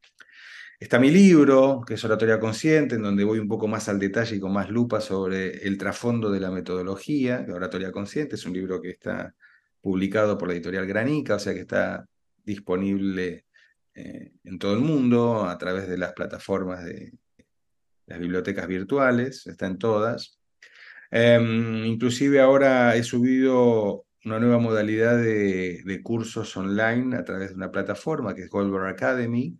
Está 0.81 0.97
mi 0.97 1.11
libro, 1.11 1.83
que 1.85 1.93
es 1.93 2.03
Oratoria 2.03 2.39
Consciente, 2.39 2.95
en 2.95 3.03
donde 3.03 3.23
voy 3.23 3.37
un 3.37 3.47
poco 3.47 3.67
más 3.67 3.87
al 3.87 3.99
detalle 3.99 4.37
y 4.37 4.39
con 4.39 4.51
más 4.51 4.71
lupa 4.71 4.99
sobre 4.99 5.67
el 5.67 5.77
trasfondo 5.77 6.31
de 6.31 6.39
la 6.39 6.49
metodología 6.49 7.37
de 7.37 7.53
Oratoria 7.53 7.91
Consciente. 7.91 8.33
Es 8.33 8.47
un 8.47 8.53
libro 8.53 8.81
que 8.81 8.89
está 8.89 9.35
publicado 9.79 10.39
por 10.39 10.47
la 10.47 10.55
editorial 10.55 10.87
Granica, 10.87 11.35
o 11.35 11.39
sea 11.39 11.53
que 11.53 11.59
está 11.59 12.07
disponible 12.43 13.45
eh, 13.93 14.31
en 14.43 14.57
todo 14.57 14.73
el 14.73 14.79
mundo 14.79 15.45
a 15.45 15.55
través 15.59 15.87
de 15.87 15.99
las 15.99 16.13
plataformas 16.13 16.83
de 16.83 17.13
las 18.07 18.17
bibliotecas 18.17 18.67
virtuales, 18.67 19.45
está 19.45 19.67
en 19.67 19.77
todas. 19.77 20.39
Em, 21.11 21.85
inclusive 21.85 22.39
ahora 22.39 22.95
he 22.95 23.03
subido 23.03 24.07
una 24.25 24.39
nueva 24.39 24.57
modalidad 24.57 25.17
de, 25.17 25.83
de, 25.85 26.01
cursos 26.01 26.57
online 26.57 27.15
a 27.17 27.23
través 27.23 27.49
de 27.49 27.55
una 27.55 27.69
plataforma 27.69 28.33
que 28.33 28.45
es 28.45 28.49
Goldberg 28.49 28.87
Academy, 28.87 29.59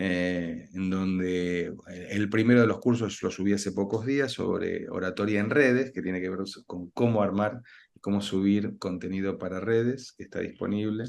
eh, 0.00 0.68
en 0.74 0.90
donde 0.90 1.74
eh, 1.88 2.08
el 2.10 2.30
primero 2.30 2.60
de 2.60 2.68
los 2.68 2.78
cursos 2.78 3.20
lo 3.20 3.32
subí 3.32 3.52
hace 3.52 3.72
pocos 3.72 4.06
días 4.06 4.30
sobre 4.30 4.88
oratoria 4.88 5.40
en 5.40 5.50
redes, 5.50 5.90
que 5.90 6.02
tiene 6.02 6.20
que 6.20 6.30
ver 6.30 6.38
con 6.66 6.90
cómo 6.90 7.20
armar 7.20 7.62
cómo 8.00 8.20
subir 8.20 8.78
contenido 8.78 9.38
para 9.38 9.58
redes, 9.58 10.12
que 10.12 10.22
está 10.22 10.38
disponible. 10.38 11.02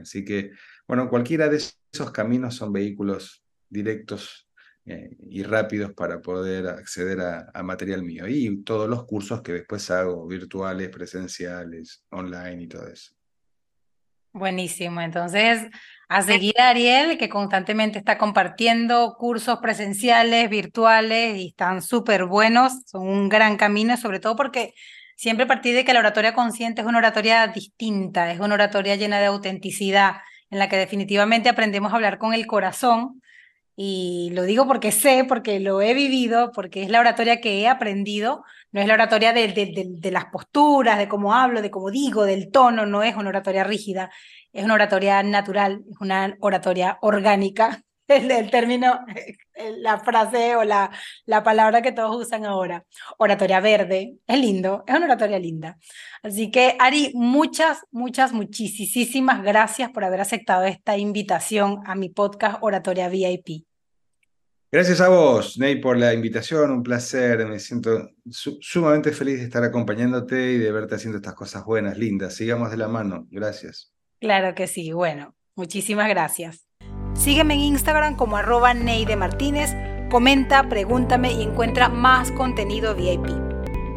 Así 0.00 0.24
que, 0.24 0.52
bueno, 0.88 1.10
cualquiera 1.10 1.50
de 1.50 1.58
esos 1.58 2.10
caminos 2.12 2.54
son 2.54 2.72
vehículos 2.72 3.44
directos 3.68 4.48
eh, 4.86 5.18
y 5.28 5.42
rápidos 5.42 5.92
para 5.92 6.22
poder 6.22 6.66
acceder 6.66 7.20
a, 7.20 7.50
a, 7.52 7.62
material 7.62 8.02
mío. 8.02 8.26
Y 8.26 8.62
todos 8.64 8.88
los 8.88 9.04
cursos 9.04 9.42
que 9.42 9.52
después 9.52 9.90
hago, 9.90 10.26
virtuales, 10.26 10.88
presenciales, 10.88 12.06
online 12.08 12.62
y 12.62 12.68
todo 12.68 12.88
eso. 12.88 13.19
Buenísimo. 14.32 15.00
Entonces, 15.00 15.68
a 16.08 16.22
seguir 16.22 16.54
a 16.60 16.70
Ariel, 16.70 17.18
que 17.18 17.28
constantemente 17.28 17.98
está 17.98 18.16
compartiendo 18.16 19.16
cursos 19.18 19.58
presenciales, 19.60 20.48
virtuales, 20.48 21.36
y 21.36 21.48
están 21.48 21.82
súper 21.82 22.26
buenos, 22.26 22.82
son 22.86 23.08
un 23.08 23.28
gran 23.28 23.56
camino, 23.56 23.96
sobre 23.96 24.20
todo 24.20 24.36
porque 24.36 24.74
siempre 25.16 25.46
partí 25.46 25.72
de 25.72 25.84
que 25.84 25.92
la 25.92 26.00
oratoria 26.00 26.34
consciente 26.34 26.80
es 26.80 26.86
una 26.86 26.98
oratoria 26.98 27.46
distinta, 27.48 28.30
es 28.32 28.38
una 28.40 28.54
oratoria 28.54 28.94
llena 28.96 29.18
de 29.18 29.26
autenticidad, 29.26 30.16
en 30.50 30.58
la 30.58 30.68
que 30.68 30.76
definitivamente 30.76 31.48
aprendemos 31.48 31.92
a 31.92 31.96
hablar 31.96 32.18
con 32.18 32.32
el 32.32 32.46
corazón, 32.46 33.20
y 33.82 34.28
lo 34.34 34.42
digo 34.42 34.66
porque 34.66 34.92
sé, 34.92 35.24
porque 35.26 35.58
lo 35.58 35.80
he 35.80 35.94
vivido, 35.94 36.52
porque 36.52 36.82
es 36.82 36.90
la 36.90 37.00
oratoria 37.00 37.40
que 37.40 37.60
he 37.60 37.66
aprendido, 37.66 38.44
no 38.72 38.80
es 38.82 38.86
la 38.86 38.92
oratoria 38.92 39.32
de, 39.32 39.48
de, 39.48 40.10
las 40.10 40.26
posturas, 40.26 40.98
de 40.98 41.08
cómo 41.08 41.32
hablo, 41.34 41.62
de 41.62 41.70
cómo 41.70 41.90
digo, 41.90 42.24
del 42.24 42.50
tono, 42.50 42.84
no 42.84 43.02
es 43.02 43.16
una 43.16 43.30
oratoria 43.30 43.64
rígida, 43.64 44.10
es 44.52 44.64
una 44.64 44.74
oratoria 44.74 45.22
natural, 45.22 45.82
es 45.90 45.96
una 45.98 46.36
oratoria 46.40 46.98
orgánica, 47.00 47.82
el, 48.08 48.30
el 48.30 48.50
término, 48.50 49.00
la 49.78 49.98
frase 50.00 50.56
o 50.56 50.64
la, 50.64 50.90
la 51.24 51.42
palabra 51.42 51.80
que 51.80 51.92
todos 51.92 52.14
usan 52.26 52.44
ahora. 52.44 52.84
Oratoria 53.16 53.60
verde, 53.60 54.16
es 54.26 54.38
lindo, 54.38 54.84
es 54.86 54.94
una 54.94 55.06
oratoria 55.06 55.38
linda. 55.38 55.78
Así 56.22 56.50
que, 56.50 56.76
Ari, 56.78 57.12
muchas, 57.14 57.78
muchas, 57.90 58.34
muchísimas 58.34 59.42
gracias 59.42 59.90
por 59.90 60.04
haber 60.04 60.20
aceptado 60.20 60.64
esta 60.64 60.98
invitación 60.98 61.80
a 61.86 61.94
mi 61.94 62.10
podcast 62.10 62.58
Oratoria 62.60 63.08
VIP. 63.08 63.69
Gracias 64.72 65.00
a 65.00 65.08
vos, 65.08 65.58
Ney, 65.58 65.80
por 65.80 65.98
la 65.98 66.14
invitación, 66.14 66.70
un 66.70 66.84
placer. 66.84 67.44
Me 67.44 67.58
siento 67.58 68.10
sumamente 68.30 69.10
feliz 69.10 69.38
de 69.38 69.44
estar 69.46 69.64
acompañándote 69.64 70.52
y 70.52 70.58
de 70.58 70.70
verte 70.70 70.94
haciendo 70.94 71.16
estas 71.16 71.34
cosas 71.34 71.64
buenas, 71.64 71.98
lindas. 71.98 72.34
Sigamos 72.36 72.70
de 72.70 72.76
la 72.76 72.86
mano. 72.86 73.26
Gracias. 73.32 73.92
Claro 74.20 74.54
que 74.54 74.68
sí. 74.68 74.92
Bueno, 74.92 75.34
muchísimas 75.56 76.08
gracias. 76.08 76.68
Sígueme 77.14 77.54
en 77.54 77.60
Instagram 77.60 78.14
como 78.14 78.36
arroba 78.36 78.72
Ney 78.72 79.06
de 79.06 79.16
Martínez. 79.16 79.70
Comenta, 80.08 80.68
pregúntame 80.68 81.32
y 81.32 81.42
encuentra 81.42 81.88
más 81.88 82.30
contenido 82.30 82.94
VIP. 82.94 83.26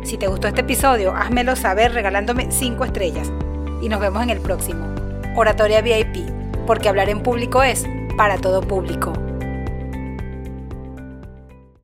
Si 0.04 0.18
te 0.18 0.28
gustó 0.28 0.48
este 0.48 0.62
episodio, 0.62 1.14
házmelo 1.14 1.56
saber 1.56 1.94
regalándome 1.94 2.52
5 2.52 2.84
estrellas. 2.86 3.32
Y 3.80 3.90
nos 3.90 4.02
vemos 4.02 4.24
en 4.24 4.32
el 4.32 4.40
próximo. 4.40 4.88
Oratoria 5.36 5.82
VIP, 5.82 6.28
porque 6.66 6.90
hablar 6.90 7.10
en 7.10 7.22
público 7.22 7.62
es 7.62 7.86
para 8.18 8.40
todo 8.40 8.62
público. 8.62 9.14